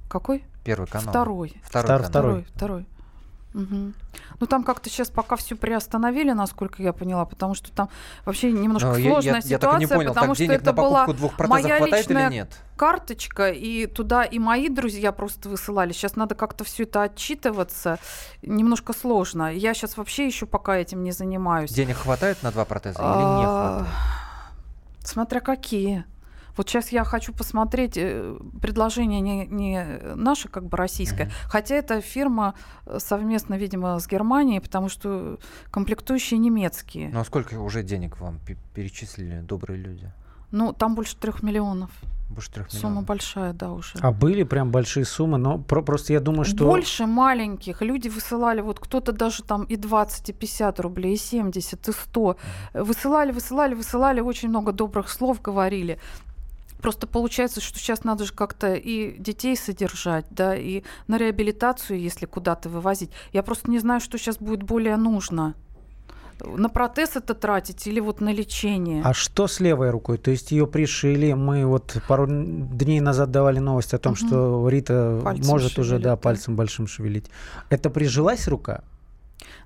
Какой? 0.10 0.44
Первый 0.66 0.86
канал. 0.86 1.12
Второй. 1.12 1.54
Второй 1.64 1.86
Втор- 1.86 1.98
канал. 1.98 2.10
второй. 2.10 2.48
Второй. 2.54 2.86
Ну 3.54 4.46
там 4.48 4.64
как-то 4.64 4.90
сейчас 4.90 5.10
пока 5.10 5.36
все 5.36 5.56
приостановили, 5.56 6.32
насколько 6.32 6.82
я 6.84 6.94
поняла, 6.94 7.26
потому 7.26 7.56
что 7.56 7.72
там 7.72 7.90
вообще 8.26 8.52
немножко 8.52 8.90
Но 8.90 8.98
я- 8.98 9.10
сложная 9.12 9.34
я, 9.36 9.42
ситуация, 9.42 9.50
я 9.52 9.60
так 9.60 9.78
и 9.78 9.80
не 9.80 9.88
понял, 9.88 10.10
потому 10.14 10.28
так 10.28 10.36
что 10.36 10.44
денег 10.46 10.62
это 10.62 10.66
на 10.72 10.74
была 10.74 11.08
двух 11.08 11.40
моя 11.40 11.80
личная 11.80 12.28
или 12.28 12.34
нет? 12.36 12.58
карточка, 12.78 13.50
и 13.50 13.88
туда 13.88 14.24
и 14.24 14.40
мои 14.40 14.70
друзья 14.70 15.12
просто 15.12 15.50
высылали. 15.50 15.92
Сейчас 15.94 16.16
надо 16.16 16.36
как-то 16.36 16.64
все 16.64 16.84
это 16.84 17.04
отчитываться. 17.04 18.00
Немножко 18.42 18.94
сложно. 18.94 19.54
Я 19.54 19.74
сейчас 19.74 19.98
вообще 19.98 20.28
еще 20.28 20.46
пока 20.46 20.78
этим 20.78 21.04
не 21.04 21.12
занимаюсь. 21.12 21.72
Денег 21.72 21.98
хватает 21.98 22.42
на 22.44 22.52
два 22.52 22.66
протеза 22.66 23.00
или 23.00 23.08
не 23.08 23.46
А, 23.46 23.78
хватает? 23.80 23.88
Смотря 25.04 25.40
какие. 25.42 26.06
Вот 26.58 26.70
сейчас 26.70 26.90
я 26.92 27.04
хочу 27.04 27.34
посмотреть 27.34 27.94
э, 27.98 28.38
предложение 28.62 29.22
не, 29.22 29.46
не 29.48 29.86
наше, 30.16 30.48
как 30.50 30.66
бы 30.66 30.78
российское, 30.78 31.26
Мгм. 31.26 31.34
хотя 31.46 31.76
это 31.76 32.02
фирма 32.02 32.54
э, 32.86 32.98
совместно, 33.00 33.56
видимо, 33.56 34.00
с 34.00 34.08
Германией, 34.08 34.60
потому 34.60 34.90
что 34.90 35.38
комплектующие 35.72 36.38
немецкие. 36.40 37.10
Ну, 37.14 37.20
а 37.20 37.26
сколько 37.26 37.56
уже 37.60 37.84
денег 37.84 38.20
вам 38.20 38.40
пе- 38.46 38.58
перечислили 38.74 39.40
добрые 39.42 39.78
люди? 39.80 40.12
Ну, 40.52 40.74
там 40.74 40.96
больше 40.96 41.16
трех 41.16 41.44
миллионов. 41.44 41.92
Больше 42.30 42.52
трех 42.52 42.70
Сумма 42.72 42.90
миллионов. 42.90 43.06
большая, 43.06 43.54
да, 43.54 43.72
уже. 43.72 43.98
А 44.02 44.12
были 44.12 44.44
прям 44.44 44.72
большие 44.72 45.06
суммы, 45.06 45.38
но 45.38 45.58
про- 45.60 45.82
просто 45.84 46.14
я 46.14 46.20
думаю, 46.20 46.46
что... 46.46 46.66
Больше 46.66 47.06
маленьких. 47.06 47.82
Люди 47.82 48.08
высылали, 48.10 48.62
вот 48.62 48.80
кто-то 48.80 49.12
даже 49.12 49.44
там 49.44 49.64
и 49.64 49.76
20, 49.76 50.30
и 50.30 50.34
50 50.34 50.80
рублей, 50.80 51.14
и 51.14 51.18
70, 51.18 51.88
и 51.88 51.92
100. 51.92 52.36
Э, 52.74 52.84
Высылали, 52.84 53.32
высылали, 53.32 53.74
высылали, 53.76 54.22
очень 54.22 54.50
много 54.50 54.72
добрых 54.72 55.10
слов 55.10 55.42
говорили. 55.42 56.00
Просто 56.82 57.08
получается, 57.08 57.60
что 57.62 57.78
сейчас 57.78 58.04
надо 58.04 58.26
же 58.26 58.34
как-то 58.34 58.74
и 58.74 59.18
детей 59.20 59.58
содержать, 59.58 60.26
да, 60.30 60.56
и 60.56 60.84
на 61.08 61.18
реабилитацию, 61.18 62.00
если 62.00 62.26
куда-то 62.26 62.70
вывозить. 62.70 63.12
Я 63.34 63.44
просто 63.44 63.70
не 63.70 63.80
знаю, 63.80 64.00
что 64.00 64.18
сейчас 64.18 64.38
будет 64.38 64.63
более 64.63 64.96
нужно. 64.96 65.56
На 66.42 66.70
протез 66.70 67.18
это 67.18 67.34
тратить 67.34 67.86
или 67.86 68.00
вот 68.00 68.22
на 68.22 68.32
лечение? 68.32 69.02
А 69.04 69.13
что 69.13 69.48
с 69.48 69.60
левой 69.60 69.89
рукой? 69.89 70.18
То 70.18 70.32
есть 70.32 70.52
ее 70.52 70.68
пришили. 70.68 71.34
Мы 71.34 71.65
вот 71.65 71.98
пару 72.08 72.28
дней 72.30 73.02
назад 73.02 73.30
давали 73.30 73.60
новость 73.60 73.94
о 73.94 73.98
том, 73.98 74.13
Мгм. 74.13 74.28
что 74.28 74.70
Рита 74.70 75.20
Пальцем 75.22 75.48
может 75.48 75.78
уже 75.78 75.89
шевелит, 75.89 76.04
да, 76.04 76.10
да. 76.12 76.15
пальцем 76.15 76.56
большим 76.56 76.88
шевелить. 76.88 77.26
Это 77.70 77.89
прижилась 77.89 78.48
рука? 78.48 78.84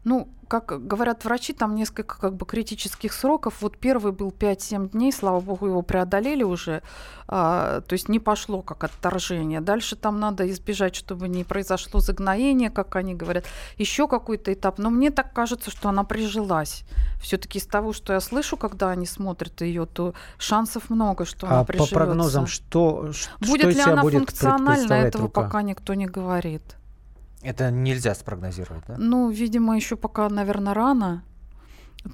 Ну, 0.03 0.27
как 0.47 0.85
говорят 0.85 1.25
врачи, 1.25 1.53
там 1.53 1.75
несколько 1.75 2.19
как 2.19 2.35
бы 2.35 2.45
критических 2.45 3.13
сроков. 3.13 3.61
Вот 3.61 3.77
первый 3.77 4.11
был 4.11 4.29
5-7 4.29 4.89
дней, 4.91 5.11
слава 5.11 5.39
богу, 5.39 5.67
его 5.67 5.81
преодолели 5.81 6.43
уже. 6.43 6.83
А, 7.27 7.81
то 7.81 7.93
есть 7.93 8.09
не 8.09 8.19
пошло 8.19 8.61
как 8.61 8.83
отторжение. 8.83 9.61
Дальше 9.61 9.95
там 9.95 10.19
надо 10.19 10.49
избежать, 10.51 10.95
чтобы 10.95 11.27
не 11.27 11.43
произошло 11.43 11.99
загноение, 11.99 12.69
как 12.69 12.95
они 12.95 13.15
говорят. 13.15 13.45
Еще 13.77 14.07
какой-то 14.07 14.53
этап. 14.53 14.77
Но 14.77 14.89
мне 14.89 15.09
так 15.09 15.33
кажется, 15.33 15.71
что 15.71 15.89
она 15.89 16.03
прижилась. 16.03 16.83
Все-таки 17.21 17.57
из 17.57 17.65
того, 17.65 17.93
что 17.93 18.13
я 18.13 18.19
слышу, 18.19 18.57
когда 18.57 18.89
они 18.91 19.05
смотрят 19.05 19.61
ее, 19.61 19.85
то 19.85 20.13
шансов 20.37 20.89
много, 20.89 21.25
что 21.25 21.47
она 21.47 21.61
а 21.61 21.63
по 21.63 21.67
приживется. 21.67 21.95
прогнозам, 21.95 22.47
что, 22.47 23.11
что 23.13 23.31
Будет 23.39 23.73
ли 23.75 23.81
она 23.81 24.01
будет 24.01 24.19
функциональна, 24.19 24.93
этого 24.93 25.23
рука? 25.23 25.41
пока 25.41 25.61
никто 25.61 25.93
не 25.93 26.05
говорит. 26.05 26.75
Это 27.43 27.71
нельзя 27.71 28.15
спрогнозировать, 28.15 28.83
да? 28.87 28.95
Ну, 28.97 29.29
видимо, 29.29 29.75
еще 29.75 29.95
пока, 29.97 30.29
наверное, 30.29 30.73
рано. 30.73 31.23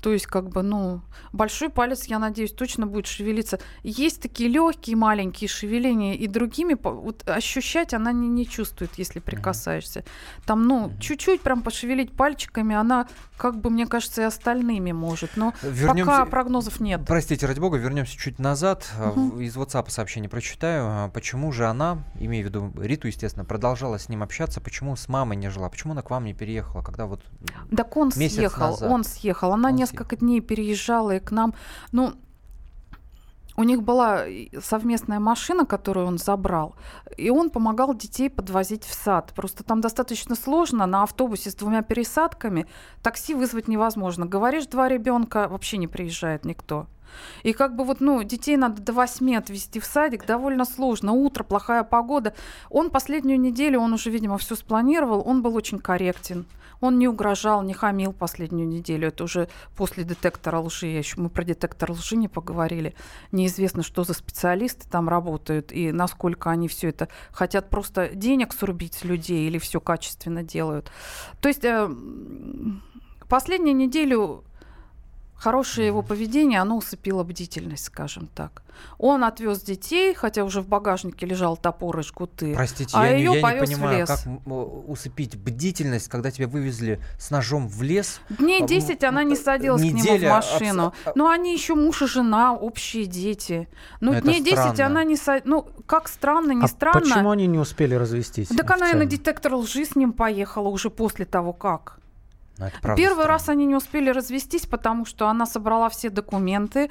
То 0.02 0.14
есть, 0.14 0.28
как 0.28 0.50
бы, 0.50 0.62
ну, 0.62 1.02
большой 1.34 1.70
палец, 1.70 2.06
я 2.06 2.20
надеюсь, 2.20 2.52
точно 2.52 2.86
будет 2.86 3.08
шевелиться. 3.08 3.60
Есть 3.84 4.22
такие 4.22 4.48
легкие 4.50 4.96
маленькие 4.96 5.48
шевеления, 5.48 6.14
и 6.14 6.28
другими 6.28 6.78
вот 6.80 7.28
ощущать 7.28 7.94
она 7.94 8.12
не, 8.12 8.28
не 8.28 8.46
чувствует, 8.48 8.92
если 8.98 9.20
прикасаешься. 9.20 10.04
Там, 10.46 10.68
ну, 10.68 10.92
чуть-чуть 11.00 11.42
прям 11.42 11.64
пошевелить 11.64 12.12
пальчиками, 12.16 12.76
она, 12.76 13.08
как 13.38 13.60
бы, 13.60 13.70
мне 13.72 13.88
кажется, 13.88 14.22
и 14.22 14.26
остальными 14.26 14.92
может. 14.92 15.32
Но 15.36 15.54
Вернемся- 15.64 16.06
пока 16.06 16.26
прогнозов 16.26 16.80
нет. 16.80 17.02
Простите, 17.08 17.48
ради 17.48 17.60
бога, 17.60 17.78
вернемся 17.78 18.16
чуть 18.18 18.38
назад. 18.38 18.88
В- 18.98 19.40
Из 19.40 19.58
WhatsApp 19.58 19.90
сообщение 19.90 20.30
прочитаю. 20.30 20.86
А, 20.88 21.10
Почему 21.10 21.52
же 21.52 21.66
она, 21.66 22.04
имею 22.20 22.46
в 22.46 22.50
виду 22.50 22.72
Риту, 22.80 23.08
естественно, 23.08 23.44
продолжала 23.44 23.98
с 23.98 24.08
ним 24.08 24.22
общаться? 24.22 24.62
Почему 24.62 24.96
с 24.96 25.08
мамой 25.08 25.36
не 25.36 25.50
жила? 25.50 25.68
Почему 25.70 25.94
она 25.94 26.02
к 26.04 26.10
вам 26.12 26.26
не 26.26 26.34
переехала? 26.36 26.84
Когда 26.84 27.08
вот... 27.08 27.22
Так 27.76 27.98
он 27.98 28.12
Месяц 28.16 28.36
съехал, 28.36 28.70
назад. 28.72 28.92
он 28.92 29.04
съехал. 29.04 29.54
Она 29.54 29.70
Он 29.70 29.79
несколько 29.80 30.16
дней 30.16 30.42
переезжала 30.42 31.16
и 31.16 31.20
к 31.20 31.32
нам. 31.32 31.54
Ну, 31.92 32.14
у 33.60 33.64
них 33.64 33.84
была 33.84 34.24
совместная 34.62 35.20
машина, 35.20 35.66
которую 35.66 36.08
он 36.08 36.18
забрал, 36.18 36.76
и 37.18 37.30
он 37.30 37.50
помогал 37.50 37.94
детей 37.94 38.30
подвозить 38.30 38.86
в 38.86 38.94
сад. 38.94 39.34
Просто 39.36 39.64
там 39.66 39.82
достаточно 39.82 40.36
сложно 40.36 40.86
на 40.86 41.04
автобусе 41.04 41.50
с 41.50 41.56
двумя 41.56 41.82
пересадками 41.82 42.68
такси 43.04 43.34
вызвать 43.34 43.68
невозможно. 43.68 44.26
Говоришь, 44.26 44.68
два 44.68 44.88
ребенка, 44.88 45.50
вообще 45.50 45.78
не 45.78 45.88
приезжает 45.88 46.46
никто. 46.46 46.88
И 47.44 47.54
как 47.54 47.76
бы 47.76 47.84
вот, 47.84 48.00
ну, 48.00 48.24
детей 48.24 48.56
надо 48.56 48.82
до 48.82 48.94
восьми 48.94 49.36
отвезти 49.36 49.80
в 49.80 49.86
садик, 49.86 50.26
довольно 50.26 50.64
сложно. 50.64 51.12
Утро, 51.12 51.44
плохая 51.44 51.84
погода. 51.84 52.34
Он 52.70 52.90
последнюю 52.90 53.40
неделю, 53.42 53.82
он 53.82 53.92
уже, 53.94 54.10
видимо, 54.10 54.38
все 54.38 54.56
спланировал, 54.56 55.22
он 55.26 55.42
был 55.42 55.56
очень 55.56 55.80
корректен. 55.80 56.46
Он 56.82 56.98
не 56.98 57.08
угрожал, 57.08 57.62
не 57.64 57.74
хамил 57.74 58.14
последнюю 58.14 58.68
неделю. 58.68 59.10
Это 59.10 59.24
уже 59.24 59.50
после 59.76 60.04
детектора 60.04 60.60
лжи. 60.60 60.88
Еще, 60.88 61.20
мы 61.20 61.30
про 61.30 61.44
детектор 61.44 61.92
лжи 61.92 62.16
не 62.16 62.28
поговорили. 62.28 62.96
Неизвестно, 63.32 63.84
что 63.84 64.04
за 64.04 64.14
специалисты 64.14 64.88
там 64.90 65.10
работают 65.10 65.72
и 65.72 65.92
насколько 65.92 66.50
они 66.50 66.68
все 66.68 66.90
это 66.90 67.10
хотят 67.32 67.70
просто 67.70 68.10
денег 68.10 68.54
срубить 68.54 68.94
с 68.94 69.04
людей 69.04 69.48
или 69.48 69.58
все 69.58 69.80
качественно 69.80 70.44
делают. 70.44 70.92
То 71.42 71.50
есть 71.50 71.66
э, 71.66 71.90
последнюю 73.28 73.76
неделю 73.76 74.44
хорошее 75.40 75.88
его 75.88 76.02
поведение, 76.02 76.60
оно 76.62 76.78
усыпило 76.78 77.24
бдительность, 77.24 77.86
скажем 77.86 78.28
так. 78.36 78.62
Он 78.98 79.26
отвез 79.26 79.62
детей, 79.62 80.14
хотя 80.14 80.46
уже 80.46 80.62
в 80.62 80.68
багажнике 80.70 81.26
лежал 81.26 81.58
топор 81.58 82.00
и 82.00 82.04
жгуты. 82.04 82.54
Простите, 82.56 82.92
а 82.96 83.06
я, 83.08 83.14
не- 83.16 83.20
её 83.24 83.32
я 83.34 83.38
не 83.38 83.42
повез 83.44 83.70
в 83.70 83.72
понимаю, 83.74 83.98
лес. 84.00 84.08
как 84.08 84.26
м, 84.26 84.42
усыпить 84.88 85.36
бдительность, 85.36 86.08
когда 86.08 86.32
тебя 86.32 86.48
вывезли 86.48 87.02
с 87.20 87.30
ножом 87.30 87.68
в 87.68 87.82
лес. 87.84 88.22
Дней 88.30 88.64
А, 88.64 88.68
10 88.68 89.04
м, 89.04 89.10
она 89.10 89.24
не 89.24 89.34
э, 89.34 89.38
садилась 89.38 89.82
к 89.82 89.86
нему 89.86 89.98
в 90.00 90.02
неделя 90.02 90.30
машину. 90.36 90.86
абс- 90.88 90.98
а- 91.06 91.12
Но 91.16 91.28
они 91.30 91.54
еще 91.54 91.76
муж 91.76 92.02
и 92.04 92.08
жена, 92.08 92.54
общие 92.54 93.06
дети. 93.06 93.68
Ну, 94.00 94.14
дней 94.22 94.40
10 94.42 94.58
странно. 94.76 94.86
она 94.86 95.04
не 95.04 95.18
садилась. 95.18 95.44
Ну, 95.46 95.68
как 95.86 96.08
странно, 96.08 96.54
не 96.54 96.64
А 96.64 96.68
странно. 96.68 97.02
почему 97.02 97.32
они 97.32 97.48
не 97.48 97.60
успели 97.60 97.96
развестись? 97.96 98.48
Так 98.48 98.72
она 98.72 98.92
и 98.92 98.96
на 98.96 99.06
детектор 99.06 99.56
лжи 99.56 99.84
с 99.84 99.96
ним 99.98 100.14
поехала 100.14 100.70
уже 100.70 100.90
после 100.90 101.26
того, 101.26 101.52
как. 101.52 102.00
Ну, 102.60 102.96
Первый 102.96 103.14
странно. 103.14 103.28
раз 103.28 103.50
они 103.50 103.66
не 103.66 103.76
успели 103.76 104.10
развестись, 104.10 104.66
потому 104.66 105.06
что 105.06 105.28
она 105.28 105.46
собрала 105.46 105.90
все 105.90 106.10
документы, 106.10 106.90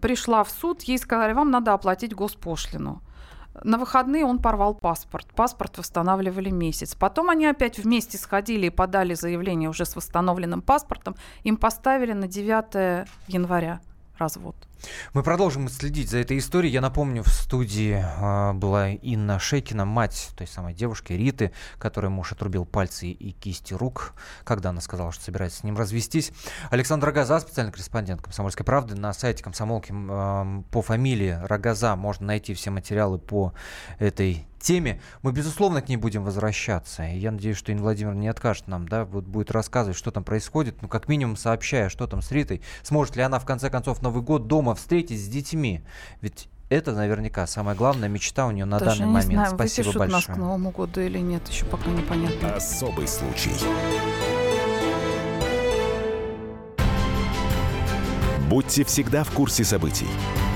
пришла 0.00 0.42
в 0.42 0.50
суд, 0.50 0.82
ей 0.82 0.98
сказали, 0.98 1.32
вам 1.32 1.50
надо 1.50 1.72
оплатить 1.72 2.14
госпошлину. 2.14 3.02
На 3.64 3.76
выходные 3.76 4.24
он 4.24 4.38
порвал 4.38 4.74
паспорт. 4.74 5.26
Паспорт 5.34 5.76
восстанавливали 5.78 6.50
месяц. 6.50 6.94
Потом 6.94 7.28
они 7.28 7.46
опять 7.46 7.78
вместе 7.78 8.16
сходили 8.16 8.66
и 8.66 8.70
подали 8.70 9.14
заявление 9.14 9.68
уже 9.68 9.84
с 9.84 9.94
восстановленным 9.94 10.62
паспортом. 10.62 11.16
Им 11.44 11.58
поставили 11.58 12.14
на 12.14 12.26
9 12.26 13.06
января 13.28 13.80
развод. 14.18 14.56
Мы 15.14 15.22
продолжим 15.22 15.68
следить 15.68 16.10
за 16.10 16.18
этой 16.18 16.38
историей. 16.38 16.72
Я 16.72 16.80
напомню, 16.80 17.22
в 17.22 17.28
студии 17.28 18.02
а, 18.02 18.52
была 18.52 18.90
Инна 18.90 19.38
Шейкина, 19.38 19.84
мать 19.84 20.30
той 20.36 20.46
самой 20.46 20.74
девушки 20.74 21.12
Риты, 21.12 21.52
которой 21.78 22.08
муж 22.08 22.32
отрубил 22.32 22.64
пальцы 22.64 23.08
и 23.08 23.32
кисти 23.32 23.74
рук, 23.74 24.14
когда 24.44 24.70
она 24.70 24.80
сказала, 24.80 25.12
что 25.12 25.24
собирается 25.24 25.60
с 25.60 25.64
ним 25.64 25.76
развестись. 25.76 26.32
Александр 26.70 27.08
Рогоза, 27.08 27.40
специальный 27.40 27.72
корреспондент 27.72 28.22
«Комсомольской 28.22 28.64
правды». 28.64 28.94
На 28.94 29.12
сайте 29.12 29.42
комсомолки 29.42 29.90
м, 29.90 30.64
по 30.70 30.82
фамилии 30.82 31.38
Рогоза 31.42 31.96
можно 31.96 32.26
найти 32.26 32.54
все 32.54 32.70
материалы 32.70 33.18
по 33.18 33.52
этой 33.98 34.46
теме. 34.62 35.00
Мы, 35.22 35.32
безусловно, 35.32 35.82
к 35.82 35.88
ней 35.88 35.96
будем 35.96 36.24
возвращаться. 36.24 37.02
Я 37.02 37.32
надеюсь, 37.32 37.56
что 37.56 37.72
Инна 37.72 37.82
Владимировна 37.82 38.20
не 38.20 38.28
откажет 38.28 38.68
нам, 38.68 38.88
да, 38.88 39.04
вот 39.04 39.24
будет 39.24 39.50
рассказывать, 39.50 39.98
что 39.98 40.10
там 40.10 40.24
происходит, 40.24 40.80
ну, 40.80 40.88
как 40.88 41.08
минимум 41.08 41.36
сообщая, 41.36 41.88
что 41.88 42.06
там 42.06 42.22
с 42.22 42.30
Ритой. 42.30 42.62
Сможет 42.82 43.16
ли 43.16 43.22
она, 43.22 43.38
в 43.38 43.44
конце 43.44 43.68
концов, 43.68 44.00
Новый 44.02 44.22
год 44.22 44.46
дома 44.46 44.71
встретить 44.74 45.20
с 45.20 45.28
детьми? 45.28 45.82
Ведь 46.20 46.48
это 46.68 46.92
наверняка 46.92 47.46
самая 47.46 47.74
главная 47.76 48.08
мечта 48.08 48.46
у 48.46 48.50
нее 48.50 48.64
на 48.64 48.78
Даже 48.78 49.00
данный 49.00 49.08
не 49.08 49.12
момент. 49.12 49.32
знаю, 49.32 49.54
Спасибо 49.54 49.86
выпишут 49.86 50.00
нас 50.00 50.12
большое. 50.12 50.34
к 50.36 50.38
Новому 50.38 50.70
году 50.70 51.00
или 51.00 51.18
нет, 51.18 51.46
еще 51.48 51.64
пока 51.66 51.90
непонятно. 51.90 52.54
Особый 52.54 53.06
случай. 53.06 53.52
Будьте 58.48 58.84
всегда 58.84 59.24
в 59.24 59.30
курсе 59.30 59.64
событий. 59.64 60.08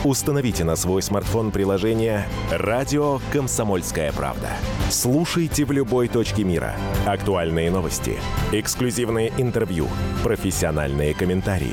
Установите 0.04 0.64
на 0.64 0.76
свой 0.76 1.02
смартфон 1.02 1.50
приложение 1.50 2.26
«Радио 2.50 3.20
Комсомольская 3.32 4.12
правда». 4.12 4.50
Слушайте 4.90 5.64
в 5.64 5.72
любой 5.72 6.08
точке 6.08 6.44
мира. 6.44 6.76
Актуальные 7.06 7.70
новости, 7.70 8.18
эксклюзивные 8.52 9.32
интервью, 9.38 9.88
профессиональные 10.22 11.14
комментарии. 11.14 11.72